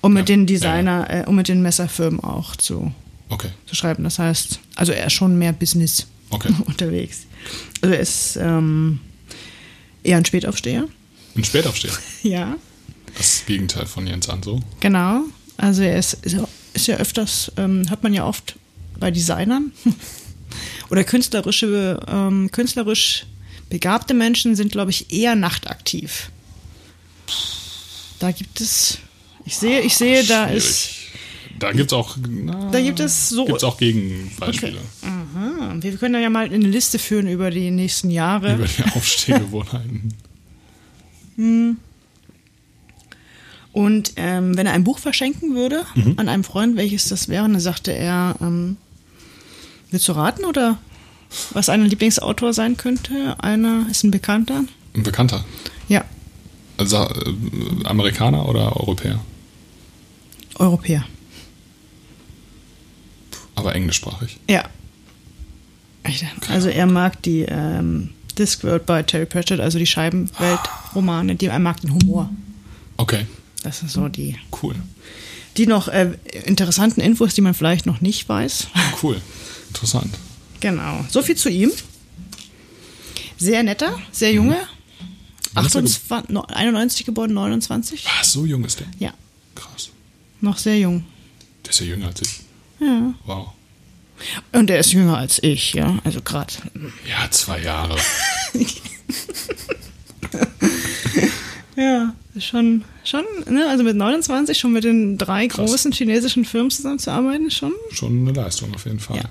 um 0.00 0.12
mit 0.12 0.28
Ja, 0.28 0.34
den 0.36 0.40
ja, 0.42 0.46
Designer, 0.46 1.06
Äh, 1.10 1.24
um 1.26 1.36
mit 1.36 1.48
den 1.48 1.62
Messerfirmen 1.62 2.20
auch 2.20 2.56
zu, 2.56 2.92
Okay. 3.28 3.48
zu 3.66 3.74
schreiben. 3.74 4.04
Das 4.04 4.18
heißt, 4.18 4.60
also 4.76 4.92
er 4.92 5.06
ist 5.06 5.12
schon 5.12 5.38
mehr 5.38 5.52
Business 5.52 6.06
Okay. 6.30 6.52
unterwegs. 6.66 7.26
Also 7.80 7.94
er 7.94 8.00
ist 8.00 8.36
ähm, 8.40 9.00
eher 10.02 10.16
ein 10.16 10.24
Spätaufsteher. 10.24 10.86
Ein 11.36 11.44
Spätaufsteher. 11.44 11.92
Ja. 12.22 12.56
Das 13.18 13.42
Gegenteil 13.46 13.86
von 13.86 14.06
Jens 14.06 14.28
Anso. 14.28 14.60
Genau. 14.80 15.22
Also 15.56 15.82
er 15.82 15.98
ist, 15.98 16.14
ist, 16.24 16.34
ja- 16.34 16.48
ist 16.74 16.86
ja 16.86 16.96
öfters, 16.96 17.50
ähm, 17.56 17.84
hört 17.88 18.02
man 18.04 18.14
ja 18.14 18.24
oft 18.24 18.54
bei 18.98 19.10
Designern 19.10 19.72
oder 20.90 21.02
künstlerische, 21.04 21.98
ähm, 22.08 22.50
künstlerisch 22.52 23.26
begabte 23.70 24.12
Menschen 24.12 24.54
sind, 24.56 24.70
glaube 24.72 24.90
ich, 24.90 25.10
eher 25.12 25.34
nachtaktiv. 25.36 26.30
Da 28.18 28.30
gibt 28.32 28.60
es, 28.60 28.98
ich 29.46 29.56
sehe, 29.56 29.80
ich 29.80 29.96
sehe, 29.96 30.22
da 30.24 30.44
Schwierig. 30.48 30.56
ist, 30.64 30.90
Da 31.58 31.72
gibt 31.72 31.90
es 31.90 31.92
auch. 31.94 32.16
Na, 32.28 32.70
Da 32.70 32.80
gibt 32.82 33.00
es 33.00 33.28
so- 33.30 33.44
Gibt's 33.46 33.64
auch 33.64 33.78
Gegenbeispiele. 33.78 34.78
aha, 35.02 35.74
wir 35.80 35.96
können 35.96 36.20
ja 36.22 36.28
mal 36.30 36.44
eine 36.46 36.58
Liste 36.68 36.98
führen 36.98 37.26
über 37.28 37.50
die 37.50 37.70
nächsten 37.70 38.10
Jahre. 38.10 38.54
Über 38.56 38.66
die 38.66 38.82
Aufstehgewohnheiten. 38.94 40.14
Und 43.72 44.12
ähm, 44.16 44.56
wenn 44.56 44.66
er 44.66 44.72
ein 44.72 44.84
Buch 44.84 44.98
verschenken 44.98 45.54
würde 45.54 45.84
Mhm. 45.94 46.14
an 46.16 46.28
einen 46.28 46.44
Freund, 46.44 46.76
welches 46.76 47.08
das 47.08 47.28
wäre, 47.28 47.48
dann 47.48 47.60
sagte 47.60 47.92
er, 47.92 48.34
ähm, 48.40 48.76
willst 49.90 50.08
du 50.08 50.12
raten 50.12 50.44
oder 50.44 50.78
was 51.52 51.68
ein 51.68 51.84
Lieblingsautor 51.84 52.52
sein 52.52 52.76
könnte? 52.76 53.36
Einer 53.40 53.86
ist 53.90 54.02
ein 54.04 54.10
Bekannter. 54.10 54.64
Ein 54.94 55.02
Bekannter. 55.02 55.44
Ja, 55.88 56.04
Also, 56.76 56.96
äh, 56.96 57.84
Amerikaner 57.84 58.48
oder 58.48 58.76
Europäer? 58.76 59.20
Europäer. 60.56 61.04
Aber 63.54 63.74
englischsprachig. 63.74 64.38
Ja. 64.48 64.64
Also 66.48 66.68
er 66.70 66.86
mag 66.86 67.20
die 67.22 67.42
ähm, 67.42 68.10
Discworld 68.38 68.86
bei 68.86 69.02
Terry 69.02 69.26
Pratchett, 69.26 69.60
also 69.60 69.78
die 69.78 69.86
Scheibenwelt-Romane, 69.86 71.36
die 71.36 71.46
er 71.46 71.58
mag 71.58 71.80
den 71.82 71.92
Humor. 71.92 72.30
Okay, 72.96 73.26
Das 73.62 73.82
ist 73.82 73.92
so 73.92 74.08
die, 74.08 74.36
cool. 74.62 74.74
die 75.58 75.66
noch 75.66 75.88
äh, 75.88 76.12
interessanten 76.44 77.00
Infos, 77.02 77.34
die 77.34 77.42
man 77.42 77.52
vielleicht 77.54 77.84
noch 77.86 78.00
nicht 78.00 78.28
weiß. 78.28 78.68
Cool. 79.02 79.20
Interessant. 79.68 80.14
Genau. 80.60 81.04
So 81.08 81.22
viel 81.22 81.36
zu 81.36 81.48
ihm. 81.48 81.70
Sehr 83.38 83.62
netter, 83.62 83.98
sehr 84.12 84.32
junge. 84.32 84.54
Ge- 84.54 84.60
28, 85.54 86.00
no- 86.28 86.42
91 86.42 87.06
geboren, 87.06 87.32
29. 87.32 88.06
Ah, 88.06 88.22
so 88.22 88.44
jung 88.44 88.64
ist 88.64 88.78
der. 88.80 88.86
Ja, 88.98 89.12
Krass. 89.54 89.90
noch 90.40 90.58
sehr 90.58 90.78
jung. 90.78 91.04
Der 91.64 91.70
ist 91.72 91.80
ja 91.80 91.86
jünger 91.86 92.06
als 92.08 92.20
ich. 92.22 92.40
Ja. 92.80 93.14
Wow. 93.24 93.48
Und 94.52 94.68
er 94.70 94.78
ist 94.80 94.92
jünger 94.92 95.16
als 95.16 95.42
ich, 95.42 95.72
ja. 95.72 95.98
Also 96.04 96.20
gerade. 96.20 96.52
Ja, 97.08 97.30
zwei 97.30 97.60
Jahre. 97.62 97.96
Ja, 101.76 102.14
schon, 102.38 102.84
schon, 103.04 103.24
ne? 103.48 103.66
Also 103.68 103.84
mit 103.84 103.96
29 103.96 104.58
schon 104.58 104.72
mit 104.72 104.84
den 104.84 105.16
drei 105.16 105.46
Krass. 105.48 105.70
großen 105.70 105.92
chinesischen 105.92 106.44
Firmen 106.44 106.70
zusammenzuarbeiten, 106.70 107.50
schon. 107.50 107.72
Schon 107.92 108.20
eine 108.28 108.32
Leistung 108.38 108.74
auf 108.74 108.84
jeden 108.84 109.00
Fall. 109.00 109.16
Ja. 109.18 109.24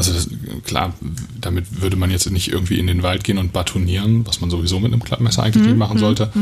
also 0.00 0.12
das, 0.14 0.28
klar, 0.64 0.94
damit 1.40 1.80
würde 1.82 1.96
man 1.96 2.10
jetzt 2.10 2.28
nicht 2.30 2.48
irgendwie 2.50 2.78
in 2.78 2.86
den 2.86 3.02
Wald 3.02 3.22
gehen 3.22 3.38
und 3.38 3.52
batonieren, 3.52 4.26
was 4.26 4.40
man 4.40 4.48
sowieso 4.50 4.80
mit 4.80 4.92
einem 4.92 5.02
Klappmesser 5.04 5.42
eigentlich 5.42 5.64
nicht 5.66 5.76
machen 5.76 5.98
sollte. 5.98 6.32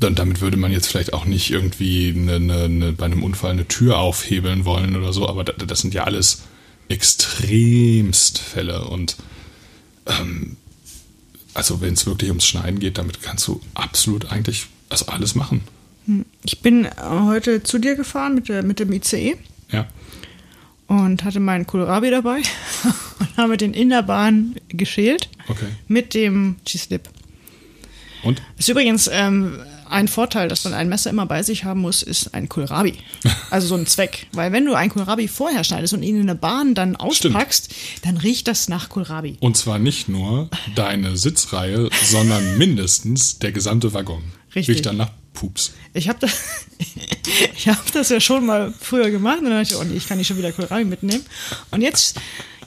Dann, 0.00 0.14
damit 0.14 0.40
würde 0.40 0.56
man 0.56 0.72
jetzt 0.72 0.86
vielleicht 0.88 1.12
auch 1.12 1.24
nicht 1.24 1.50
irgendwie 1.50 2.12
eine, 2.16 2.34
eine, 2.36 2.62
eine, 2.64 2.92
bei 2.92 3.04
einem 3.04 3.22
Unfall 3.22 3.52
eine 3.52 3.68
Tür 3.68 3.98
aufhebeln 3.98 4.64
wollen 4.64 4.96
oder 4.96 5.12
so, 5.12 5.28
aber 5.28 5.44
da- 5.44 5.52
das 5.52 5.80
sind 5.80 5.94
ja 5.94 6.04
alles 6.04 6.42
extremst 6.88 8.38
Fälle 8.38 8.84
und 8.86 9.16
ähm, 10.06 10.56
also 11.54 11.80
wenn 11.80 11.94
es 11.94 12.06
wirklich 12.06 12.30
ums 12.30 12.46
Schneiden 12.46 12.80
geht, 12.80 12.98
damit 12.98 13.22
kannst 13.22 13.46
du 13.46 13.60
absolut 13.74 14.30
eigentlich 14.32 14.66
also 14.88 15.06
alles 15.06 15.34
machen. 15.34 15.62
ich 16.44 16.60
bin 16.60 16.84
äh, 16.84 16.90
heute 17.10 17.62
zu 17.62 17.78
dir 17.78 17.94
gefahren 17.94 18.34
mit, 18.34 18.48
der, 18.48 18.62
mit 18.62 18.78
dem 18.80 18.92
ICE 18.92 19.36
Ja. 19.70 19.86
Und 20.86 21.24
hatte 21.24 21.40
meinen 21.40 21.66
Kohlrabi 21.66 22.10
dabei 22.10 22.38
und 23.18 23.36
habe 23.36 23.56
den 23.56 23.72
in 23.74 23.90
der 23.90 24.02
Bahn 24.02 24.56
geschält 24.68 25.28
Okay. 25.48 25.66
mit 25.88 26.14
dem 26.14 26.56
G-Slip. 26.64 27.08
Und? 28.22 28.40
Ist 28.56 28.68
übrigens 28.70 29.08
ähm, 29.12 29.58
ein 29.88 30.08
Vorteil, 30.08 30.48
dass 30.48 30.64
man 30.64 30.72
ein 30.72 30.88
Messer 30.88 31.10
immer 31.10 31.26
bei 31.26 31.42
sich 31.42 31.64
haben 31.64 31.80
muss, 31.80 32.02
ist 32.02 32.32
ein 32.34 32.48
Kohlrabi. 32.48 32.94
Also 33.50 33.68
so 33.68 33.74
ein 33.76 33.86
Zweck. 33.86 34.26
Weil 34.32 34.50
wenn 34.52 34.64
du 34.64 34.74
einen 34.74 34.90
Kohlrabi 34.90 35.28
vorher 35.28 35.62
schneidest 35.62 35.92
und 35.94 36.02
ihn 36.02 36.18
in 36.18 36.26
der 36.26 36.34
Bahn 36.34 36.74
dann 36.74 36.96
auspackst, 36.96 37.72
dann 38.02 38.16
riecht 38.16 38.48
das 38.48 38.68
nach 38.68 38.88
Kohlrabi. 38.88 39.36
Und 39.40 39.56
zwar 39.56 39.78
nicht 39.78 40.08
nur 40.08 40.48
deine 40.74 41.16
Sitzreihe, 41.16 41.88
sondern 42.02 42.58
mindestens 42.58 43.38
der 43.38 43.52
gesamte 43.52 43.92
Waggon. 43.92 44.22
Richtig. 44.54 44.76
Riecht 44.76 44.86
dann 44.86 44.96
nach 44.96 45.10
Pups. 45.34 45.72
Ich 45.92 46.08
habe 46.08 46.18
das, 46.20 46.32
ich 47.56 47.68
hab 47.68 47.92
das 47.92 48.08
ja 48.08 48.20
schon 48.20 48.46
mal 48.46 48.72
früher 48.80 49.10
gemacht 49.10 49.40
und 49.40 49.50
dann 49.50 49.62
dachte 49.62 49.74
ich, 49.74 49.80
oh 49.80 49.84
nee, 49.84 49.96
ich 49.96 50.08
kann 50.08 50.16
nicht 50.16 50.28
schon 50.28 50.38
wieder 50.38 50.52
Kohlrabi 50.52 50.84
mitnehmen. 50.84 51.24
Und 51.70 51.82
jetzt, 51.82 52.18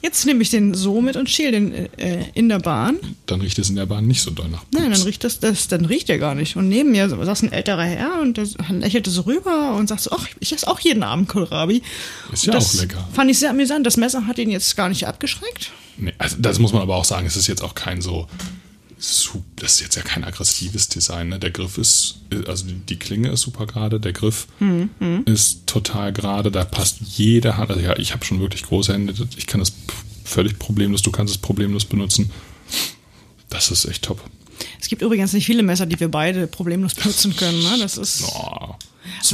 jetzt 0.04 0.26
nehme 0.26 0.44
ich 0.44 0.52
den 0.52 0.74
so 0.76 1.02
mit 1.02 1.16
und 1.16 1.30
schäle 1.30 1.54
den 1.54 1.74
äh, 1.74 2.26
in 2.36 2.50
der 2.50 2.60
Bahn. 2.60 3.00
Dann 3.26 3.42
riecht 3.42 3.58
es 3.58 3.70
in 3.70 3.76
der 3.76 3.88
Bahn 3.88 4.06
nicht 4.06 4.22
so 4.22 4.32
doll 4.32 4.50
nach 4.50 4.60
Pups. 4.60 4.80
Nein, 4.80 4.92
dann 4.92 5.02
riecht 5.02 5.24
das, 5.24 5.40
das, 5.40 5.68
dann 5.68 5.86
riecht 5.86 6.10
er 6.10 6.20
gar 6.20 6.36
nicht. 6.36 6.56
Und 6.56 6.70
neben 6.70 6.92
mir 6.92 7.10
saß 7.10 7.44
ein 7.44 7.52
älterer 7.52 7.86
Herr 7.86 8.22
und 8.22 8.38
der 8.38 8.48
lächelte 8.70 9.10
so 9.10 9.22
rüber 9.22 9.74
und 9.76 9.88
sagte 9.88 10.04
so, 10.04 10.12
ach, 10.12 10.28
ich 10.40 10.54
esse 10.54 10.68
auch 10.68 10.80
jeden 10.80 11.04
Abend 11.04 11.30
Kohlrabi. 11.30 11.82
Ist 12.32 12.46
ja 12.46 12.54
das 12.54 12.76
auch 12.76 12.82
lecker. 12.82 13.08
Fand 13.14 13.32
ich 13.32 13.40
sehr 13.40 13.50
amüsant. 13.50 13.86
Das 13.86 13.98
Messer 13.98 14.28
hat 14.28 14.38
ihn 14.38 14.52
jetzt 14.52 14.76
gar 14.76 14.90
nicht 14.90 15.08
abgeschreckt. 15.08 15.72
Nee, 15.98 16.14
also 16.18 16.36
das 16.40 16.60
muss 16.60 16.74
man 16.74 16.84
aber 16.84 16.96
auch 16.96 17.06
sagen, 17.06 17.26
es 17.26 17.36
ist 17.36 17.48
jetzt 17.48 17.64
auch 17.64 17.74
kein 17.74 18.02
so, 18.02 18.28
das 18.98 19.74
ist 19.74 19.82
jetzt 19.82 19.96
ja 19.96 20.02
kein 20.02 20.24
aggressives 20.24 20.88
Design. 20.90 21.30
Ne? 21.30 21.40
Der 21.40 21.52
Griff 21.52 21.78
ist, 21.78 22.16
also 22.48 22.66
die, 22.68 22.98
Klinge 22.98 23.30
ist 23.30 23.42
super 23.42 23.68
gerade, 23.68 24.00
der 24.00 24.14
Griff 24.14 24.48
Mhm, 24.60 24.90
ist 25.26 25.68
total 25.68 26.12
gerade, 26.12 26.52
da 26.52 26.66
passt 26.66 26.98
jede 27.02 27.58
Hand. 27.58 27.70
Also 27.70 27.82
ja, 27.82 27.98
ich 27.98 28.14
habe 28.14 28.26
schon 28.26 28.40
wirklich 28.40 28.64
große 28.64 28.94
Hände, 28.94 29.14
ich 29.38 29.46
kann 29.46 29.60
das 29.60 29.74
völlig 30.24 30.58
problemlos, 30.58 31.04
du 31.04 31.12
kannst 31.12 31.34
es 31.34 31.38
problemlos 31.38 31.86
benutzen. 31.86 32.32
Das 33.50 33.72
ist 33.72 33.86
echt 33.86 34.04
top. 34.04 34.22
Es 34.80 34.88
gibt 34.88 35.02
übrigens 35.02 35.34
nicht 35.34 35.46
viele 35.46 35.64
Messer, 35.64 35.86
die 35.86 36.00
wir 36.00 36.10
beide 36.10 36.48
problemlos 36.48 36.96
benutzen 36.96 37.36
können. 37.36 37.62
Ne? 37.62 37.78
Das 37.80 37.98
ist. 37.98 38.24
Oh, 38.24 38.76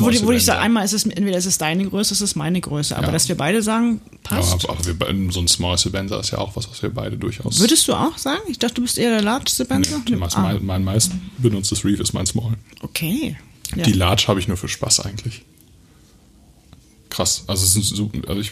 wo, 0.01 0.09
die, 0.09 0.21
wo 0.25 0.31
ich 0.31 0.45
sage, 0.45 0.59
einmal 0.61 0.85
ist 0.85 0.93
es 0.93 1.05
entweder 1.05 1.37
ist 1.37 1.45
es 1.45 1.57
deine 1.57 1.85
Größe, 1.87 2.13
ist 2.13 2.21
es 2.21 2.35
meine 2.35 2.59
Größe. 2.61 2.95
Aber 2.95 3.07
Ja. 3.07 3.11
dass 3.11 3.27
wir 3.27 3.35
beide 3.35 3.61
sagen, 3.61 4.01
passt. 4.23 4.53
aber, 4.65 4.69
aber 4.73 4.85
wir, 4.85 5.31
so 5.31 5.39
ein 5.41 5.47
Small 5.47 5.77
Cylinder 5.77 6.19
ist 6.19 6.31
ja 6.31 6.37
auch 6.39 6.55
was, 6.55 6.69
was 6.69 6.81
wir 6.81 6.89
beide 6.89 7.17
durchaus. 7.17 7.59
Würdest 7.59 7.87
du 7.87 7.93
auch 7.93 8.17
sagen? 8.17 8.41
Ich 8.47 8.59
dachte, 8.59 8.75
du 8.75 8.81
bist 8.83 8.97
eher 8.97 9.09
der 9.11 9.21
Large 9.21 9.51
Sebenzer. 9.51 10.01
nee, 10.09 10.15
mein, 10.15 10.33
ah, 10.33 10.57
mein, 10.61 10.83
meist 10.83 11.11
benutztes 11.37 11.83
Reef 11.85 11.99
ist 11.99 12.13
mein 12.13 12.25
Small. 12.25 12.53
okay. 12.81 13.37
Ja. 13.75 13.83
Die 13.83 13.93
Large 13.93 14.25
habe 14.27 14.39
ich 14.39 14.47
nur 14.47 14.57
für 14.57 14.67
Spaß 14.67 14.99
eigentlich. 14.99 15.41
Krass. 17.09 17.43
Also, 17.47 17.79
ist 17.79 17.89
so, 17.89 18.11
also 18.27 18.39
ich, 18.41 18.51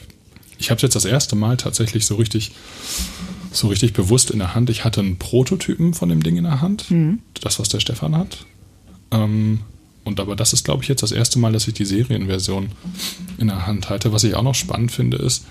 ich 0.57 0.69
habe 0.69 0.77
es 0.77 0.81
jetzt 0.83 0.95
das 0.95 1.05
erste 1.05 1.35
Mal 1.35 1.57
tatsächlich 1.57 2.05
so 2.05 2.15
richtig, 2.15 2.51
so 3.51 3.67
richtig 3.67 3.93
bewusst 3.93 4.31
in 4.31 4.39
der 4.39 4.53
Hand. 4.55 4.69
Ich 4.69 4.83
hatte 4.83 5.01
einen 5.01 5.17
Prototypen 5.17 5.93
von 5.93 6.09
dem 6.09 6.21
Ding 6.23 6.37
in 6.37 6.43
der 6.43 6.61
Hand. 6.61 6.85
Das, 7.41 7.59
was 7.59 7.69
der 7.69 7.79
Stefan 7.79 8.15
hat. 8.15 8.45
Ähm, 9.11 9.61
und 10.03 10.19
aber 10.19 10.35
das 10.35 10.53
ist, 10.53 10.63
glaube 10.65 10.83
ich, 10.83 10.89
jetzt 10.89 11.03
das 11.03 11.11
erste 11.11 11.39
Mal, 11.39 11.51
dass 11.53 11.67
ich 11.67 11.73
die 11.73 11.85
Serienversion 11.85 12.69
in 13.37 13.47
der 13.47 13.67
Hand 13.67 13.89
halte. 13.89 14.11
Was 14.11 14.23
ich 14.23 14.35
auch 14.35 14.43
noch 14.43 14.55
spannend 14.55 14.91
finde, 14.91 15.17
ist, 15.17 15.45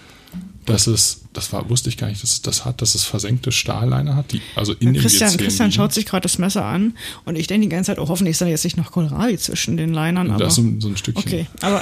dass 0.66 0.86
es, 0.86 1.22
das 1.32 1.52
war, 1.52 1.68
wusste 1.70 1.88
ich 1.88 1.96
gar 1.96 2.08
nicht, 2.08 2.22
dass 2.22 2.32
es 2.32 2.42
das 2.42 2.64
hat, 2.64 2.82
dass 2.82 2.94
es 2.94 3.02
versenkte 3.04 3.50
Stahlleine 3.50 4.14
hat, 4.14 4.30
die 4.32 4.40
also 4.54 4.72
in 4.74 4.92
den 4.92 5.02
Christian, 5.02 5.30
G10 5.30 5.36
Christian 5.38 5.68
liegen. 5.70 5.76
schaut 5.76 5.92
sich 5.94 6.04
gerade 6.06 6.22
das 6.22 6.38
Messer 6.38 6.64
an 6.64 6.94
und 7.24 7.36
ich 7.36 7.46
denke 7.46 7.66
die 7.66 7.70
ganze 7.74 7.88
Zeit, 7.92 7.98
oh, 7.98 8.08
hoffentlich 8.08 8.32
ist 8.32 8.40
da 8.40 8.46
jetzt 8.46 8.62
nicht 8.64 8.76
noch 8.76 8.92
Kohlrabi 8.92 9.36
zwischen 9.38 9.76
den 9.76 9.90
Linern. 9.94 10.30
Aber, 10.30 10.38
Da 10.38 10.46
ist 10.48 10.56
so, 10.56 10.62
ein- 10.62 10.80
so 10.80 10.88
ein 10.88 10.96
Stückchen. 10.96 11.24
okay, 11.26 11.46
aber 11.62 11.80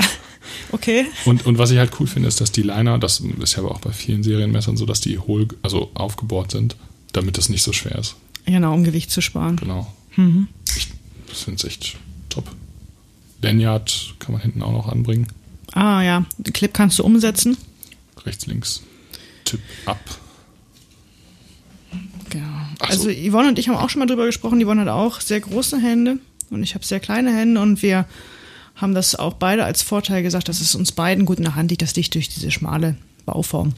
okay. 0.72 1.07
Und, 1.24 1.44
und 1.46 1.59
was 1.59 1.70
ich 1.70 1.78
halt 1.78 1.90
cool 2.00 2.07
finde, 2.07 2.28
ist, 2.28 2.40
dass 2.40 2.52
die 2.52 2.62
Liner, 2.62 2.98
das 2.98 3.20
ist 3.40 3.54
ja 3.54 3.59
aber 3.62 3.72
auch 3.72 3.81
bei 3.81 3.90
vielen 3.92 4.22
Serienmessern 4.22 4.76
so, 4.76 4.87
dass 4.87 5.00
die 5.00 5.18
hohl, 5.18 5.48
also 5.62 5.90
aufgebohrt 5.94 6.52
sind, 6.52 6.76
damit 7.12 7.37
das 7.37 7.48
nicht 7.48 7.62
so 7.62 7.72
schwer 7.72 7.96
ist. 7.98 8.14
Genau, 8.46 8.72
um 8.72 8.85
Gewicht 8.85 9.11
zu 9.11 9.20
sparen. 9.20 9.57
Genau. 9.57 9.92
Mhm. 10.16 10.48
Ich 10.76 10.88
finde 11.37 11.57
es 11.59 11.64
echt 11.64 11.96
top. 12.29 12.51
Lanyard 13.43 14.14
kann 14.19 14.33
man 14.33 14.43
hinten 14.43 14.62
auch 14.62 14.73
noch 14.73 14.88
anbringen. 14.88 15.27
Ah 15.73 16.03
ja, 16.03 16.25
den 16.38 16.53
Clip 16.53 16.73
kannst 16.73 16.99
du 16.99 17.05
umsetzen. 17.05 17.57
Rechts, 18.25 18.47
links. 18.47 18.83
Tipp 19.45 19.61
ab. 19.87 19.99
Genau. 22.31 22.47
Ach 22.81 22.93
so. 22.93 23.09
Also 23.09 23.11
Yvonne 23.11 23.49
und 23.49 23.59
ich 23.59 23.69
haben 23.69 23.77
auch 23.77 23.91
schon 23.91 24.01
mal 24.01 24.07
drüber 24.07 24.27
gesprochen. 24.27 24.62
Yvonne 24.62 24.83
hat 24.83 24.88
auch 24.88 25.21
sehr 25.21 25.41
große 25.41 25.79
Hände 25.81 26.19
und 26.51 26.62
ich 26.62 26.75
habe 26.75 26.85
sehr 26.85 27.01
kleine 27.01 27.35
Hände 27.35 27.61
und 27.61 27.83
wir 27.83 28.07
haben 28.75 28.95
das 28.95 29.14
auch 29.14 29.35
beide 29.35 29.64
als 29.64 29.83
Vorteil 29.83 30.23
gesagt, 30.23 30.49
dass 30.49 30.61
es 30.61 30.75
uns 30.75 30.93
beiden 30.93 31.25
gut 31.25 31.38
in 31.38 31.45
der 31.45 31.55
Hand 31.55 31.71
liegt, 31.71 31.83
das 31.83 31.97
Licht 31.97 32.14
durch 32.14 32.29
diese 32.29 32.51
schmale 32.51 32.97
Bauform. 33.27 33.75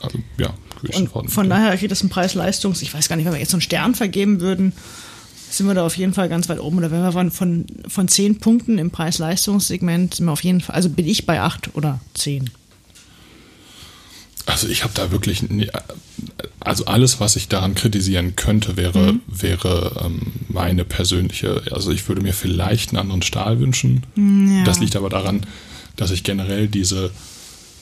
Also, 0.00 0.18
ja, 0.36 0.52
Und 0.92 1.30
von 1.30 1.48
daher 1.48 1.76
kriegt 1.76 1.92
das 1.92 2.02
ein 2.02 2.10
Preis-Leistungs... 2.10 2.82
Ich 2.82 2.92
weiß 2.92 3.08
gar 3.08 3.16
nicht, 3.16 3.24
wenn 3.24 3.32
wir 3.32 3.40
jetzt 3.40 3.52
so 3.52 3.56
einen 3.56 3.62
Stern 3.62 3.94
vergeben 3.94 4.40
würden, 4.40 4.74
sind 5.56 5.66
wir 5.66 5.74
da 5.74 5.84
auf 5.84 5.96
jeden 5.96 6.14
Fall 6.14 6.28
ganz 6.28 6.48
weit 6.48 6.60
oben. 6.60 6.78
Oder 6.78 6.90
wenn 6.90 7.02
wir 7.02 7.12
von, 7.12 7.30
von, 7.30 7.66
von 7.88 8.08
10 8.08 8.38
Punkten 8.38 8.78
im 8.78 8.90
Preis-Leistungssegment 8.90 10.14
sind 10.14 10.26
wir 10.26 10.32
auf 10.32 10.44
jeden 10.44 10.60
Fall... 10.60 10.76
Also 10.76 10.88
bin 10.88 11.06
ich 11.06 11.26
bei 11.26 11.40
8 11.40 11.74
oder 11.74 12.00
10. 12.14 12.50
Also 14.46 14.68
ich 14.68 14.84
habe 14.84 14.92
da 14.94 15.10
wirklich, 15.10 15.42
also 16.60 16.84
alles, 16.84 17.18
was 17.18 17.36
ich 17.36 17.48
daran 17.48 17.74
kritisieren 17.74 18.36
könnte, 18.36 18.76
wäre, 18.76 19.14
wäre 19.26 20.02
ähm, 20.04 20.32
meine 20.48 20.84
persönliche, 20.84 21.62
also 21.70 21.90
ich 21.90 22.06
würde 22.08 22.20
mir 22.20 22.34
vielleicht 22.34 22.90
einen 22.90 22.98
anderen 22.98 23.22
Stahl 23.22 23.58
wünschen. 23.58 24.02
Ja. 24.16 24.64
Das 24.64 24.80
liegt 24.80 24.96
aber 24.96 25.08
daran, 25.08 25.46
dass 25.96 26.10
ich 26.10 26.24
generell 26.24 26.68
diese 26.68 27.10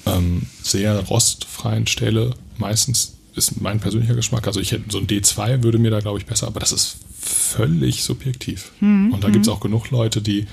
ähm, 0.06 0.46
sehr 0.62 1.00
rostfreien 1.00 1.87
Stähle 1.87 2.35
meistens 2.58 3.14
ist 3.35 3.61
mein 3.61 3.80
persönlicher 3.80 4.14
Geschmack. 4.14 4.46
Also 4.46 4.61
ich 4.61 4.72
hätte 4.72 4.85
so 4.90 4.98
ein 4.98 5.06
D2 5.06 5.62
würde 5.62 5.78
mir 5.78 5.90
da 5.90 6.00
glaube 6.00 6.18
ich 6.18 6.26
besser, 6.26 6.46
aber 6.46 6.61
das 6.61 6.72
ist 6.72 6.96
völlig 7.22 8.02
subjektiv. 8.02 8.72
Und 8.80 9.20
da 9.20 9.30
gibt 9.30 9.46
es 9.46 9.48
auch 9.52 9.61
genug 9.61 9.90
Leute, 9.90 10.20
die, 10.20 10.46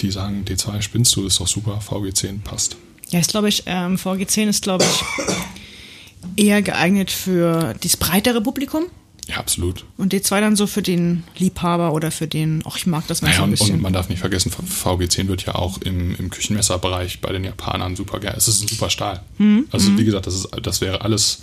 die 0.00 0.10
sagen, 0.10 0.44
D2 0.46 0.82
spinnst 0.82 1.14
du, 1.16 1.26
ist 1.26 1.40
doch 1.40 1.46
super, 1.48 1.80
VG10 1.86 2.42
passt. 2.42 2.76
Ja, 3.10 3.20
ist 3.20 3.30
glaube 3.30 3.48
ich, 3.48 3.62
ähm, 3.66 3.96
VG10 3.96 4.48
ist 4.48 4.62
glaube 4.62 4.84
ich 4.84 6.44
eher 6.44 6.62
geeignet 6.62 7.10
für 7.10 7.74
das 7.80 7.96
breitere 7.96 8.40
Publikum. 8.40 8.84
Ja, 9.28 9.36
absolut. 9.36 9.84
Und 9.98 10.14
D2 10.14 10.40
dann 10.40 10.56
so 10.56 10.66
für 10.66 10.80
den 10.80 11.22
Liebhaber 11.36 11.92
oder 11.92 12.10
für 12.10 12.26
den, 12.26 12.62
ach, 12.66 12.76
ich 12.76 12.86
mag 12.86 13.06
das 13.08 13.20
Messer 13.20 13.32
Naja, 13.32 13.44
ein 13.44 13.50
und, 13.50 13.52
und 13.52 13.66
bisschen. 13.66 13.82
man 13.82 13.92
darf 13.92 14.08
nicht 14.08 14.20
vergessen, 14.20 14.50
VG10 14.50 15.28
wird 15.28 15.44
ja 15.44 15.54
auch 15.54 15.78
im, 15.82 16.14
im 16.16 16.30
Küchenmesserbereich 16.30 17.20
bei 17.20 17.30
den 17.32 17.44
Japanern 17.44 17.94
super 17.94 18.20
geil. 18.20 18.34
Es 18.36 18.48
ist 18.48 18.62
ein 18.62 18.68
super 18.68 18.88
Stahl. 18.88 19.22
Mhm. 19.36 19.66
Also 19.70 19.96
wie 19.98 20.04
gesagt, 20.04 20.26
das, 20.26 20.34
ist, 20.34 20.48
das 20.62 20.80
wäre 20.80 21.02
alles 21.02 21.42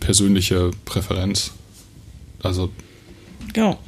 persönliche 0.00 0.70
Präferenz. 0.84 1.52
Also 2.42 2.70
Genau. 3.54 3.78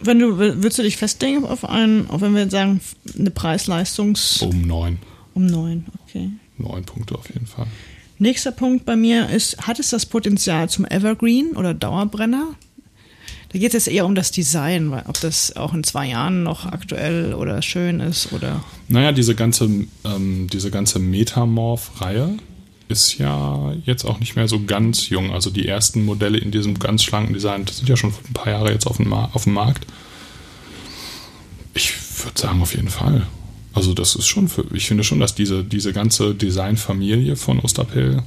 Wenn 0.00 0.18
du, 0.18 0.38
würdest 0.38 0.78
du 0.78 0.82
dich 0.82 0.96
festlegen 0.96 1.44
auf 1.44 1.64
einen, 1.64 2.10
auch 2.10 2.20
wenn 2.20 2.34
wir 2.34 2.42
jetzt 2.42 2.52
sagen, 2.52 2.80
eine 3.18 3.30
Preis-Leistungs 3.30 4.42
um 4.42 4.62
neun. 4.62 4.98
um 5.34 5.46
neun, 5.46 5.86
okay. 6.06 6.30
Neun 6.58 6.84
Punkte 6.84 7.14
auf 7.16 7.28
jeden 7.28 7.46
Fall. 7.46 7.66
Nächster 8.18 8.52
Punkt 8.52 8.84
bei 8.84 8.96
mir 8.96 9.28
ist, 9.30 9.66
hat 9.66 9.78
es 9.78 9.90
das 9.90 10.06
Potenzial 10.06 10.68
zum 10.68 10.84
Evergreen 10.84 11.56
oder 11.56 11.74
Dauerbrenner? 11.74 12.54
Da 13.54 13.58
geht 13.58 13.74
es 13.74 13.86
jetzt 13.86 13.94
eher 13.94 14.04
um 14.04 14.14
das 14.14 14.30
Design, 14.30 14.90
weil 14.90 15.04
ob 15.06 15.20
das 15.20 15.54
auch 15.56 15.74
in 15.74 15.84
zwei 15.84 16.08
Jahren 16.08 16.42
noch 16.42 16.66
aktuell 16.66 17.34
oder 17.34 17.62
schön 17.62 18.00
ist 18.00 18.32
oder. 18.32 18.64
Naja, 18.88 19.12
diese 19.12 19.34
ganze, 19.34 19.68
ähm, 20.04 20.48
diese 20.52 20.70
ganze 20.70 20.98
Metamorph-Reihe 20.98 22.36
ist 22.94 23.18
ja 23.18 23.74
jetzt 23.84 24.04
auch 24.04 24.20
nicht 24.20 24.36
mehr 24.36 24.46
so 24.46 24.62
ganz 24.64 25.08
jung. 25.08 25.32
Also 25.32 25.50
die 25.50 25.66
ersten 25.66 26.04
Modelle 26.04 26.38
in 26.38 26.52
diesem 26.52 26.78
ganz 26.78 27.02
schlanken 27.02 27.34
Design 27.34 27.64
das 27.64 27.78
sind 27.78 27.88
ja 27.88 27.96
schon 27.96 28.10
ein 28.10 28.32
paar 28.32 28.52
Jahre 28.52 28.70
jetzt 28.70 28.86
auf 28.86 28.98
dem, 28.98 29.12
auf 29.12 29.44
dem 29.44 29.54
Markt. 29.54 29.84
Ich 31.74 31.92
würde 32.24 32.40
sagen, 32.40 32.62
auf 32.62 32.74
jeden 32.74 32.88
Fall. 32.88 33.26
Also 33.72 33.92
das 33.94 34.14
ist 34.14 34.28
schon 34.28 34.48
für, 34.48 34.64
ich 34.72 34.86
finde 34.86 35.02
schon, 35.02 35.18
dass 35.18 35.34
diese, 35.34 35.64
diese 35.64 35.92
ganze 35.92 36.34
Designfamilie 36.34 37.34
von 37.34 37.58
Osterpell, 37.58 38.22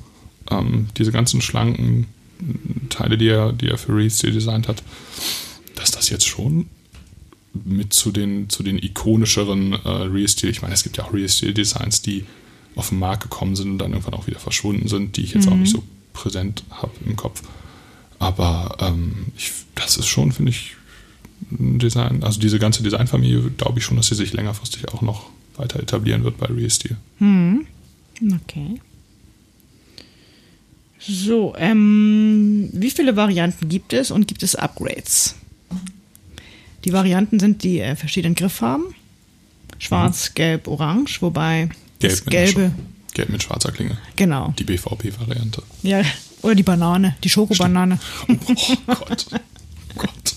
ähm, 0.52 0.88
diese 0.98 1.14
ganzen 1.14 1.42
schlanken 1.42 2.08
Teile, 2.90 3.18
die 3.18 3.30
er, 3.30 3.54
die 3.54 3.70
er 3.70 3.78
für 3.78 3.96
Reese 3.96 4.30
designt 4.30 4.68
hat, 4.68 4.84
dass 5.76 5.92
das 5.92 6.10
jetzt 6.10 6.28
schon 6.28 6.68
mit 7.54 7.94
zu 7.94 8.12
den, 8.12 8.50
zu 8.50 8.62
den 8.62 8.78
ikonischeren 8.78 9.74
äh, 9.74 9.90
Real-Steel, 9.90 10.50
ich 10.50 10.62
meine, 10.62 10.74
es 10.74 10.84
gibt 10.84 10.98
ja 10.98 11.06
auch 11.06 11.14
Real-Steel-Designs, 11.14 12.02
die 12.02 12.26
auf 12.78 12.90
den 12.90 13.00
Markt 13.00 13.24
gekommen 13.24 13.56
sind 13.56 13.72
und 13.72 13.78
dann 13.80 13.92
irgendwann 13.92 14.13
auch 14.13 14.28
wieder 14.28 14.40
verschwunden 14.40 14.88
sind, 14.88 15.18
die 15.18 15.24
ich 15.24 15.34
jetzt 15.34 15.48
auch 15.48 15.56
nicht 15.56 15.72
so 15.72 15.84
präsent 16.13 16.63
habe 16.72 16.92
im 17.06 17.16
Kopf. 17.16 17.44
Aber 18.20 18.78
ähm, 18.80 19.28
ich, 19.38 19.52
das 19.76 19.98
ist 19.98 20.08
schon, 20.08 20.32
finde 20.32 20.52
ich, 20.52 20.76
ein 21.52 21.80
Design, 21.80 22.24
also 22.24 22.40
diese 22.40 22.60
ganze 22.60 22.84
Designfamilie, 22.84 23.52
glaube 23.58 23.80
ich 23.80 23.86
schon, 23.86 23.98
dass 23.98 24.08
sie 24.08 24.16
sich 24.16 24.34
längerfristig 24.34 24.90
auch 24.90 25.02
noch 25.02 25.30
weiter 25.56 25.80
etablieren 25.80 26.24
wird 26.24 26.38
bei 26.38 26.48
Real 26.48 26.70
Steel. 26.70 26.98
Okay. 28.22 28.82
So, 31.00 31.54
ähm, 31.58 32.70
wie 32.74 32.90
viele 32.90 33.16
Varianten 33.16 33.70
gibt 33.70 33.94
es 33.94 34.12
und 34.12 34.28
gibt 34.28 34.44
es 34.44 34.56
Upgrades? 34.56 35.36
Die 36.86 36.94
Varianten 36.94 37.40
sind 37.40 37.63
die 37.63 37.80
äh, 37.80 37.96
verschiedenen 37.96 38.36
Grifffarben. 38.36 38.96
Schwarz, 39.80 40.34
gelb, 40.34 40.68
orange, 40.68 41.22
wobei 41.22 41.70
das 42.00 42.26
mit 42.26 42.36
einer 42.36 42.46
gelbe, 42.46 42.72
Gelb 43.14 43.30
mit 43.30 43.44
schwarzer 43.44 43.72
Klinge. 43.72 43.98
genau. 44.16 44.54
Die 44.60 44.64
BVP-Variante. 44.64 45.64
Ja, 45.84 46.02
oder 46.42 46.56
die 46.56 46.64
Banane, 46.64 47.16
die 47.24 47.30
Schokobanane. 47.30 48.00
Oh 48.28 48.36
Gott. 48.94 49.26
Oh 49.32 49.38
Gott. 49.98 50.36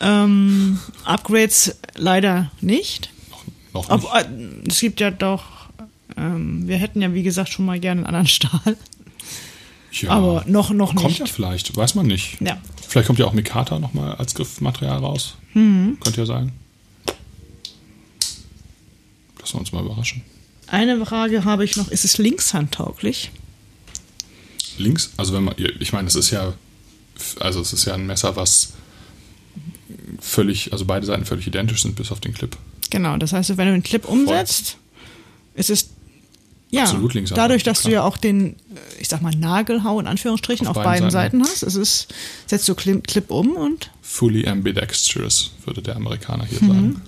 Ähm, 0.00 0.78
Upgrades 1.04 1.76
leider 1.96 2.50
nicht. 2.60 3.10
Noch, 3.74 3.88
noch 3.88 3.90
Ob, 3.90 4.28
nicht. 4.30 4.64
äh, 4.64 4.68
es 4.68 4.80
gibt 4.80 5.00
ja 5.00 5.10
doch, 5.10 5.44
ähm, 6.16 6.66
wir 6.66 6.78
hätten 6.78 7.02
ja 7.02 7.12
wie 7.12 7.22
gesagt 7.22 7.50
schon 7.50 7.66
mal 7.66 7.78
gerne 7.78 8.00
einen 8.00 8.06
anderen 8.06 8.26
Stahl. 8.26 8.76
Ja. 9.92 10.10
aber 10.10 10.44
noch, 10.46 10.70
noch 10.70 10.94
Kommt 10.94 11.08
nicht. 11.08 11.18
ja 11.18 11.26
vielleicht, 11.26 11.76
weiß 11.76 11.96
man 11.96 12.06
nicht. 12.06 12.40
Ja. 12.40 12.58
Vielleicht 12.88 13.08
kommt 13.08 13.18
ja 13.18 13.26
auch 13.26 13.32
Mikata 13.32 13.78
nochmal 13.80 14.14
als 14.14 14.34
Griffmaterial 14.34 14.98
raus. 14.98 15.36
Könnte 15.52 16.12
ja 16.16 16.26
sein. 16.26 16.52
Lassen 19.50 19.56
wir 19.56 19.60
uns 19.60 19.72
mal 19.72 19.84
überraschen. 19.84 20.22
Eine 20.68 21.04
Frage 21.04 21.44
habe 21.44 21.64
ich 21.64 21.76
noch, 21.76 21.88
ist 21.88 22.04
es 22.04 22.18
linkshandtauglich? 22.18 23.32
Links, 24.78 25.10
also 25.16 25.34
wenn 25.34 25.42
man, 25.42 25.56
ich 25.58 25.92
meine, 25.92 26.06
es 26.06 26.14
ist 26.14 26.30
ja, 26.30 26.52
also 27.40 27.60
es 27.60 27.72
ist 27.72 27.84
ja 27.84 27.94
ein 27.94 28.06
Messer, 28.06 28.36
was 28.36 28.74
völlig, 30.20 30.72
also 30.72 30.84
beide 30.84 31.04
Seiten 31.04 31.24
völlig 31.24 31.48
identisch 31.48 31.82
sind, 31.82 31.96
bis 31.96 32.12
auf 32.12 32.20
den 32.20 32.32
Clip. 32.32 32.56
Genau, 32.90 33.16
das 33.16 33.32
heißt, 33.32 33.56
wenn 33.56 33.66
du 33.66 33.72
den 33.72 33.82
Clip 33.82 34.04
umsetzt, 34.04 34.76
ist 35.54 35.70
es 35.70 35.90
ja 36.70 36.82
Absolut 36.82 37.14
linkshandtauglich, 37.14 37.48
dadurch, 37.48 37.62
dass 37.64 37.82
du 37.82 37.88
klar. 37.88 38.02
ja 38.04 38.08
auch 38.08 38.16
den, 38.16 38.54
äh, 38.54 39.00
ich 39.00 39.08
sag 39.08 39.20
mal, 39.22 39.34
Nagelhau 39.34 39.98
in 39.98 40.06
Anführungsstrichen 40.06 40.68
auf, 40.68 40.76
Auf 40.76 40.84
beiden, 40.84 41.08
beiden 41.08 41.10
Seiten. 41.10 41.44
Seiten. 41.44 41.52
hast, 41.52 41.64
es 41.64 41.74
ist, 41.74 42.14
setzt 42.46 42.68
du 42.68 42.76
Clip, 42.76 43.04
Clip 43.04 43.28
um 43.32 43.56
und 43.56 43.90
Fully 44.02 44.46
ambidextrous, 44.46 45.50
würde 45.64 45.82
der 45.82 45.96
Amerikaner 45.96 46.44
hier 46.44 46.60
sagen. 46.60 47.02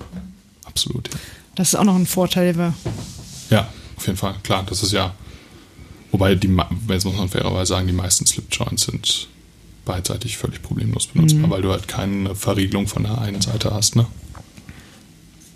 Absolut. 0.65 1.09
Ja. 1.09 1.21
Das 1.55 1.69
ist 1.69 1.75
auch 1.75 1.85
noch 1.85 1.97
ein 1.97 2.07
Vorteil, 2.07 2.57
wir 2.57 2.75
ja, 3.51 3.69
auf 3.97 4.07
jeden 4.07 4.17
Fall. 4.19 4.35
Klar, 4.43 4.65
das 4.67 4.83
ist 4.83 4.93
ja, 4.93 5.15
wobei 6.11 6.35
die, 6.35 6.49
jetzt 6.89 7.05
muss 7.05 7.17
man 7.17 7.29
fairerweise 7.29 7.71
sagen, 7.71 7.87
die 7.87 7.93
meisten 7.93 8.25
Slipjoints 8.27 8.85
sind 8.85 9.29
beidseitig 9.85 10.39
völlig 10.39 10.63
problemlos 10.63 11.09
benutzbar, 11.09 11.51
weil 11.51 11.63
du 11.63 11.71
halt 11.71 11.89
keine 11.89 12.35
Verriegelung 12.35 12.87
von 12.87 13.03
der 13.03 13.19
einen 13.21 13.41
Seite 13.43 13.73
hast, 13.75 13.97
ne? 13.97 14.07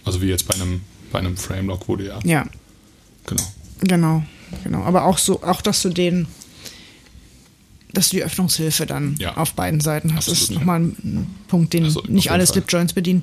Also 0.05 0.21
wie 0.21 0.27
jetzt 0.27 0.47
bei 0.47 0.55
einem, 0.55 0.83
bei 1.13 1.19
einem 1.21 1.37
Framelock, 1.37 1.89
wo 1.89 1.97
du 1.97 2.05
ja, 2.07 2.19
ja, 2.25 2.45
genau. 3.27 3.43
genau, 3.81 4.23
genau. 4.65 4.83
Aber 4.85 5.05
auch 5.05 5.19
so, 5.19 5.43
auch 5.43 5.63
dass 5.63 5.83
du 5.83 5.89
den, 5.91 6.27
dass 7.93 8.11
du 8.11 8.17
die 8.17 8.25
Öffnungshilfe 8.25 8.85
dann 8.87 9.17
Ja. 9.19 9.37
auf 9.37 9.55
beiden 9.55 9.81
Seiten 9.81 10.11
hast, 10.15 10.29
Absolut, 10.29 10.41
ist 10.43 10.51
nochmal 10.51 10.81
ein 10.81 11.35
Punkt, 11.49 11.73
den 11.73 11.85
Also, 11.85 12.03
nicht 12.09 12.31
alle. 12.31 12.47
Slipjoints 12.47 12.93
bedienen. 12.93 13.23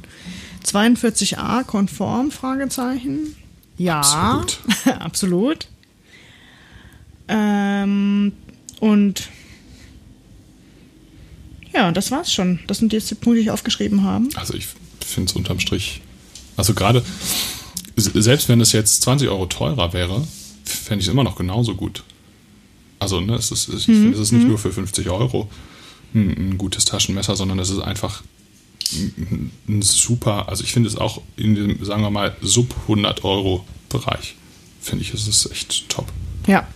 42a 0.65 1.63
konform? 1.63 2.31
Fragezeichen. 2.31 3.35
Ja, 3.77 3.99
Absolut. 3.99 4.59
absolut. 4.99 5.67
Ähm, 7.27 8.33
und 8.79 9.29
ja, 11.73 11.91
das 11.91 12.11
war's 12.11 12.31
schon. 12.31 12.59
Das 12.67 12.77
sind 12.77 12.93
jetzt 12.93 13.09
die 13.09 13.15
Punkte, 13.15 13.35
die 13.35 13.41
ich 13.41 13.51
aufgeschrieben 13.51 14.03
habe. 14.03 14.27
Also 14.35 14.53
ich 14.53 14.67
finde 14.99 15.29
es 15.29 15.35
unterm 15.35 15.59
Strich, 15.59 16.01
also 16.55 16.73
gerade, 16.73 17.03
selbst 17.95 18.49
wenn 18.49 18.61
es 18.61 18.71
jetzt 18.71 19.01
20 19.03 19.29
Euro 19.29 19.47
teurer 19.47 19.93
wäre, 19.93 20.25
fände 20.63 21.01
ich 21.01 21.07
es 21.07 21.11
immer 21.11 21.23
noch 21.23 21.35
genauso 21.35 21.75
gut. 21.75 22.03
Also, 22.99 23.19
ne, 23.19 23.35
es 23.35 23.51
ist, 23.51 23.67
ich 23.69 23.85
finde, 23.85 24.13
es 24.13 24.19
ist 24.19 24.31
nicht 24.31 24.47
nur 24.47 24.57
für 24.57 24.71
50 24.71 25.09
Euro 25.09 25.49
ein, 26.13 26.51
ein 26.51 26.57
gutes 26.57 26.85
Taschenmesser, 26.85 27.35
sondern 27.35 27.59
es 27.59 27.69
ist 27.69 27.79
einfach 27.79 28.23
ein, 29.67 29.81
super, 29.81 30.49
also 30.49 30.63
ich 30.63 30.71
finde 30.73 30.89
es 30.89 30.95
auch 30.95 31.21
in 31.37 31.55
dem, 31.55 31.83
sagen 31.83 32.01
wir 32.01 32.09
mal, 32.09 32.35
sub 32.41 32.73
100 32.83 33.23
Euro 33.23 33.65
Bereich, 33.89 34.35
finde 34.81 35.03
ich, 35.03 35.13
es 35.13 35.27
ist 35.27 35.51
echt 35.51 35.87
top. 35.89 36.11
Ja. 36.47 36.67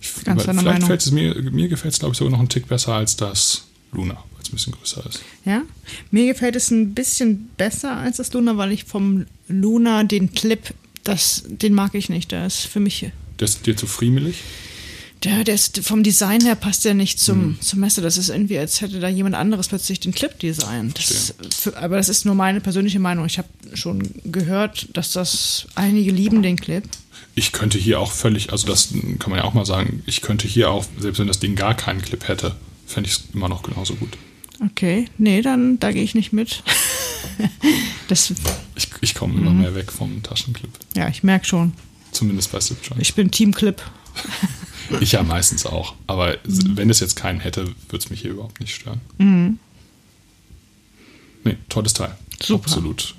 Ich, 0.00 0.24
Ganz 0.24 0.42
vielleicht 0.42 0.62
Meinung. 0.62 0.86
fällt 0.86 1.00
es 1.00 1.10
mir, 1.10 1.34
mir 1.34 1.68
gefällt 1.68 1.94
es, 1.94 1.98
glaube 2.00 2.12
ich, 2.12 2.18
sogar 2.18 2.30
noch 2.30 2.38
einen 2.38 2.48
Tick 2.48 2.68
besser 2.68 2.94
als 2.94 3.16
das 3.16 3.64
Luna, 3.92 4.14
weil 4.14 4.42
es 4.42 4.48
ein 4.48 4.52
bisschen 4.52 4.72
größer 4.74 5.04
ist. 5.06 5.20
Ja. 5.44 5.62
Mir 6.10 6.26
gefällt 6.26 6.54
es 6.56 6.70
ein 6.70 6.94
bisschen 6.94 7.48
besser 7.56 7.96
als 7.96 8.18
das 8.18 8.32
Luna, 8.32 8.56
weil 8.56 8.72
ich 8.72 8.84
vom 8.84 9.26
Luna 9.48 10.04
den 10.04 10.32
Clip, 10.32 10.72
das, 11.04 11.42
den 11.46 11.74
mag 11.74 11.94
ich 11.94 12.08
nicht. 12.08 12.30
Der 12.30 12.46
ist 12.46 12.60
für 12.66 12.80
mich. 12.80 13.10
Der 13.40 13.44
ist 13.44 13.66
dir 13.66 13.76
zu 13.76 13.86
friemelig? 13.86 14.36
Der, 15.24 15.42
der 15.42 15.54
ist, 15.56 15.80
vom 15.84 16.02
Design 16.04 16.42
her 16.42 16.54
passt 16.54 16.84
der 16.84 16.94
nicht 16.94 17.18
zum, 17.18 17.40
Hm. 17.40 17.60
zum 17.60 17.80
Messer. 17.80 18.02
Das 18.02 18.16
ist 18.16 18.28
irgendwie, 18.28 18.56
als 18.58 18.80
hätte 18.80 19.00
da 19.00 19.08
jemand 19.08 19.34
anderes 19.34 19.66
plötzlich 19.68 19.98
den 20.00 20.12
Clip 20.14 20.38
designt. 20.38 20.98
Das, 20.98 21.34
für, 21.58 21.76
aber 21.76 21.96
das 21.96 22.08
ist 22.08 22.24
nur 22.24 22.34
meine 22.36 22.60
persönliche 22.60 23.00
Meinung. 23.00 23.26
Ich 23.26 23.38
habe 23.38 23.48
schon 23.74 24.02
gehört, 24.24 24.88
dass 24.96 25.12
das 25.12 25.66
einige 25.74 26.12
lieben 26.12 26.42
den 26.42 26.56
Clip. 26.56 26.84
Ich 27.34 27.50
könnte 27.52 27.78
hier 27.78 27.98
auch 28.00 28.12
völlig, 28.12 28.52
also 28.52 28.66
das 28.68 28.88
kann 29.18 29.30
man 29.30 29.40
ja 29.40 29.44
auch 29.44 29.54
mal 29.54 29.66
sagen, 29.66 30.02
ich 30.06 30.20
könnte 30.22 30.46
hier 30.46 30.70
auch, 30.70 30.84
selbst 31.00 31.18
wenn 31.18 31.26
das 31.26 31.40
Ding 31.40 31.56
gar 31.56 31.74
keinen 31.74 32.00
Clip 32.02 32.26
hätte, 32.28 32.54
fände 32.86 33.08
ich 33.10 33.16
es 33.16 33.22
immer 33.34 33.48
noch 33.48 33.62
genauso 33.62 33.94
gut. 33.96 34.16
Okay, 34.64 35.06
nee, 35.18 35.40
dann 35.42 35.78
da 35.80 35.92
gehe 35.92 36.02
ich 36.02 36.14
nicht 36.16 36.32
mit. 36.32 36.62
das, 38.08 38.32
Ich, 38.76 38.88
ich 39.00 39.14
komme 39.14 39.34
Mhm. 39.34 39.40
immer 39.40 39.50
mehr 39.52 39.74
weg 39.74 39.92
vom 39.92 40.22
Taschenclip. 40.22 40.70
ja, 40.96 41.08
ich 41.08 41.22
merke 41.22 41.44
schon. 41.46 41.72
Zumindest 42.12 42.50
bei 42.52 42.60
Slipjoint. 42.60 43.00
Ich 43.02 43.14
bin 43.14 43.30
Team 43.30 43.52
Clip. 43.52 43.80
Ich 45.00 45.12
ja 45.12 45.22
meistens 45.22 45.66
auch. 45.66 45.94
Aber 46.06 46.36
Mhm. 46.46 46.76
wenn 46.76 46.90
es 46.90 47.00
jetzt 47.00 47.16
keinen 47.16 47.40
hätte, 47.40 47.66
würde 47.88 48.04
es 48.04 48.10
mich 48.10 48.20
hier 48.22 48.30
überhaupt 48.32 48.60
nicht 48.60 48.74
stören. 48.74 49.00
Nee, 51.44 51.56
tolles 51.68 51.92
Teil. 51.94 52.14
Super. 52.42 52.64
Absolut. 52.64 53.14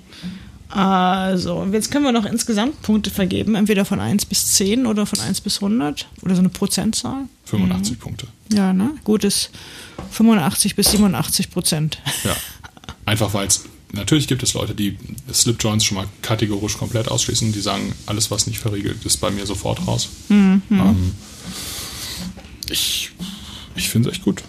Also, 0.69 1.55
und 1.55 1.73
jetzt 1.73 1.89
können 1.89 2.05
wir 2.05 2.11
noch 2.11 2.25
insgesamt 2.25 2.79
Punkte 2.83 3.09
vergeben, 3.09 3.55
entweder 3.55 3.85
von 3.85 3.99
1 3.99 4.25
bis 4.25 4.53
10 4.53 4.85
oder 4.85 5.07
von 5.07 5.19
1 5.19 5.41
bis 5.41 5.55
100 5.61 6.07
oder 6.21 6.35
so 6.35 6.39
eine 6.41 6.49
Prozentzahl. 6.49 7.23
85 7.45 7.93
Mhm. 7.95 7.99
Punkte. 7.99 8.27
Ja, 8.53 8.71
ne? 8.71 8.91
Gut 9.03 9.23
ist 9.23 9.49
85 10.11 10.75
bis 10.75 10.91
87 10.91 11.49
Prozent. 11.49 11.97
Ja. 12.23 12.35
Einfach 13.05 13.33
weil 13.33 13.47
es, 13.47 13.65
natürlich 13.93 14.27
gibt 14.27 14.43
es 14.43 14.53
Leute, 14.53 14.75
die 14.75 14.95
Slipjoints 15.33 15.85
schon 15.85 15.95
mal 15.97 16.07
kategorisch 16.21 16.77
komplett 16.77 17.07
ausschließen, 17.09 17.51
die 17.51 17.61
sagen, 17.61 17.91
alles, 18.05 18.29
was 18.29 18.45
nicht 18.45 18.59
verriegelt, 18.59 19.03
ist 19.05 19.17
bei 19.17 19.31
mir 19.31 19.47
sofort 19.47 19.87
raus. 19.87 20.09
Mhm. 20.29 20.61
Ähm, 20.69 21.15
ich 22.69 23.11
ich 23.75 23.89
finde 23.89 24.09
es 24.09 24.15
echt 24.15 24.25
gut. 24.25 24.43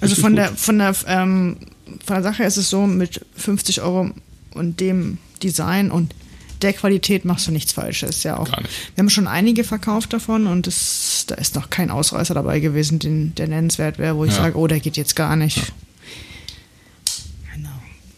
Also 0.00 0.14
Richtig 0.14 0.20
von 0.22 0.32
gut. 0.32 0.38
der, 0.38 0.56
von, 0.56 0.78
der, 0.78 0.94
ähm, 1.06 1.56
von 2.04 2.14
der 2.16 2.22
Sache 2.22 2.44
ist 2.44 2.56
es 2.56 2.70
so, 2.70 2.86
mit 2.86 3.24
50 3.36 3.82
Euro 3.82 4.10
und 4.54 4.80
dem 4.80 5.18
Design 5.42 5.90
und 5.90 6.14
der 6.62 6.72
Qualität 6.72 7.24
machst 7.24 7.46
du 7.48 7.50
nichts 7.50 7.72
Falsches. 7.72 8.22
Ja 8.22 8.38
auch. 8.38 8.46
Wir 8.48 8.56
haben 8.98 9.10
schon 9.10 9.26
einige 9.26 9.64
verkauft 9.64 10.12
davon 10.12 10.46
und 10.46 10.66
es, 10.66 11.24
da 11.26 11.34
ist 11.34 11.54
noch 11.54 11.70
kein 11.70 11.90
Ausreißer 11.90 12.34
dabei 12.34 12.60
gewesen, 12.60 12.98
den, 12.98 13.34
der 13.34 13.48
nennenswert 13.48 13.98
wäre, 13.98 14.16
wo 14.16 14.24
ich 14.24 14.30
Ja. 14.32 14.38
sage, 14.38 14.56
oh, 14.56 14.66
der 14.66 14.80
geht 14.80 14.96
jetzt 14.96 15.16
gar 15.16 15.34
nicht. 15.36 15.72
Genau. 17.54 17.68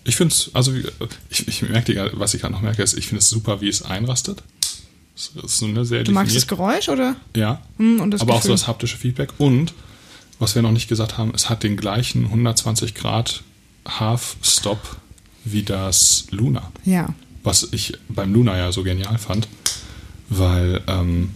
Ich 0.04 0.16
finde 0.16 0.34
es, 0.34 0.50
also 0.52 0.72
ich, 1.30 1.48
ich 1.48 1.62
merke, 1.62 2.10
was 2.14 2.34
ich 2.34 2.42
gerade 2.42 2.52
noch 2.54 2.60
merke, 2.62 2.82
ist, 2.82 2.96
ich 2.96 3.06
finde 3.06 3.20
es 3.20 3.28
super, 3.30 3.60
wie 3.60 3.68
es 3.68 3.82
einrastet. 3.82 4.42
Es 5.16 5.30
ist 5.42 5.62
eine 5.62 5.84
sehr 5.84 6.02
Du 6.04 6.12
magst 6.12 6.34
das. 6.34 6.46
Geräusch 6.46 6.88
oder? 6.88 7.16
Ja. 7.36 7.62
Hm, 7.78 8.00
und 8.00 8.10
das 8.10 8.20
aber 8.20 8.32
auch 8.34 8.36
so 8.38 8.48
Gefühl. 8.48 8.54
das 8.54 8.66
haptische 8.68 8.96
Feedback. 8.96 9.30
Und, 9.38 9.72
was 10.38 10.54
wir 10.54 10.62
noch 10.62 10.72
nicht 10.72 10.88
gesagt 10.88 11.18
haben, 11.18 11.32
es 11.34 11.48
hat 11.48 11.62
den 11.62 11.76
gleichen 11.76 12.24
120 12.24 12.94
Grad 12.94 13.42
Half-Stop 13.86 14.96
wie 15.44 15.62
das 15.62 16.26
Luna. 16.30 16.72
Ja. 16.84 17.14
Was 17.42 17.68
ich 17.72 17.92
beim 18.08 18.32
Luna 18.32 18.56
ja 18.56 18.72
so 18.72 18.82
genial 18.82 19.18
fand, 19.18 19.46
weil 20.28 20.82
ähm, 20.86 21.30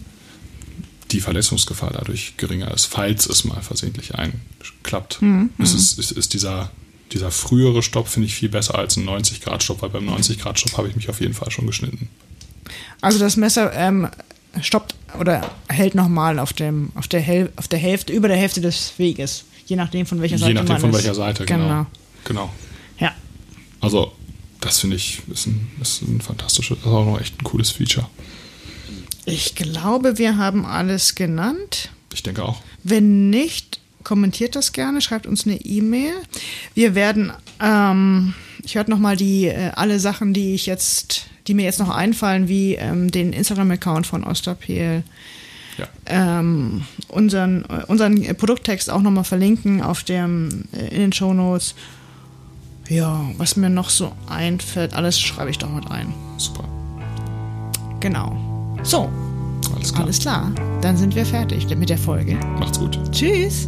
die 1.11 1.21
Verletzungsgefahr 1.21 1.91
dadurch 1.93 2.35
geringer 2.37 2.73
ist, 2.73 2.85
falls 2.85 3.27
es 3.27 3.45
mal 3.45 3.61
versehentlich 3.61 4.15
einklappt. 4.15 5.21
Mhm, 5.21 5.51
Es 5.59 5.73
ist, 5.73 5.99
ist, 5.99 6.11
ist 6.11 6.33
dieser, 6.33 6.71
dieser 7.11 7.31
frühere 7.31 7.81
Stopp, 7.83 8.07
finde 8.07 8.27
ich, 8.27 8.35
viel 8.35 8.49
besser 8.49 8.77
als 8.77 8.97
ein 8.97 9.07
90-Grad-Stopp, 9.07 9.81
weil 9.81 9.89
beim 9.89 10.09
90-Grad-Stopp 10.09 10.77
habe 10.77 10.87
ich 10.89 10.95
mich 10.95 11.09
auf 11.09 11.21
jeden 11.21 11.33
Fall 11.33 11.51
schon 11.51 11.67
geschnitten. 11.67 12.09
Also 13.01 13.19
das 13.19 13.37
Messer 13.37 13.71
ähm, 13.73 14.07
stoppt 14.61 14.95
oder 15.19 15.49
hält 15.67 15.95
nochmal 15.95 16.39
auf, 16.39 16.53
dem, 16.53 16.91
auf, 16.95 17.07
der 17.07 17.21
Häl 17.21 17.51
auf 17.55 17.67
der 17.67 17.79
Hälfte, 17.79 18.13
über 18.13 18.27
der 18.27 18.37
Hälfte 18.37 18.61
des 18.61 18.93
Weges. 18.97 19.45
Je 19.65 19.75
nachdem, 19.75 20.05
von 20.05 20.21
welcher 20.21 20.37
Seite 20.37 20.49
Je 20.49 20.53
nachdem 20.55 20.73
man 20.73 20.81
von 20.81 20.89
ist. 20.89 20.95
welcher 20.97 21.15
Seite, 21.15 21.45
genau. 21.45 21.67
Genau. 21.67 21.85
Genau. 22.25 22.53
Ja. 22.99 23.13
Also, 23.79 24.11
das 24.61 24.79
finde 24.79 24.95
ich, 24.97 25.21
ist 25.31 25.47
ein, 25.47 25.71
ist 25.81 26.01
ein 26.01 26.21
fantastisches, 26.21 26.77
das 26.79 26.87
ist 26.87 26.91
auch 26.91 27.05
noch 27.05 27.19
echt 27.19 27.39
ein 27.39 27.43
cooles 27.43 27.71
Feature. 27.71 28.07
Ich 29.25 29.55
glaube, 29.55 30.17
wir 30.17 30.37
haben 30.37 30.65
alles 30.65 31.15
genannt. 31.15 31.89
Ich 32.13 32.23
denke 32.23 32.43
auch. 32.43 32.61
Wenn 32.83 33.29
nicht, 33.29 33.79
kommentiert 34.03 34.55
das 34.55 34.71
gerne, 34.71 35.01
schreibt 35.01 35.27
uns 35.27 35.45
eine 35.45 35.61
E-Mail. 35.61 36.13
Wir 36.73 36.95
werden, 36.95 37.31
ähm, 37.61 38.33
ich 38.63 38.75
werde 38.75 38.89
nochmal 38.89 39.15
die, 39.17 39.45
äh, 39.45 39.71
alle 39.75 39.99
Sachen, 39.99 40.33
die 40.33 40.55
ich 40.55 40.65
jetzt, 40.65 41.25
die 41.49 41.55
mir 41.55 41.63
jetzt 41.63 41.79
noch 41.79 41.89
einfallen, 41.89 42.47
wie 42.47 42.75
ähm, 42.75 43.09
den 43.11 43.33
Instagram-Account 43.33 44.05
von 44.07 44.23
Osterpel, 44.23 45.03
Ja. 45.79 45.87
ähm, 46.05 46.83
unseren, 47.07 47.65
äh, 47.65 47.83
unseren 47.87 48.21
Produkttext 48.37 48.89
auch 48.89 49.01
nochmal 49.01 49.23
verlinken 49.23 49.81
auf 49.81 50.03
dem, 50.03 50.65
äh, 50.73 50.93
in 50.93 51.01
den 51.01 51.11
Show 51.11 51.33
Notes. 51.33 51.73
Ja, 52.87 53.21
was 53.37 53.55
mir 53.55 53.69
noch 53.69 53.89
so 53.89 54.11
einfällt, 54.27 54.93
alles 54.93 55.19
schreibe 55.19 55.49
ich 55.49 55.57
doch 55.57 55.71
mit 55.71 55.89
ein. 55.89 56.13
Super. 56.37 56.65
Genau. 57.99 58.77
So, 58.83 59.09
Alles 59.75 59.91
klar. 59.93 60.03
alles 60.05 60.19
klar. 60.19 60.51
Dann 60.81 60.97
sind 60.97 61.15
wir 61.15 61.25
fertig 61.25 61.67
mit 61.75 61.89
der 61.89 61.97
Folge. 61.97 62.35
Macht's 62.59 62.79
gut. 62.79 62.97
Tschüss. 63.11 63.67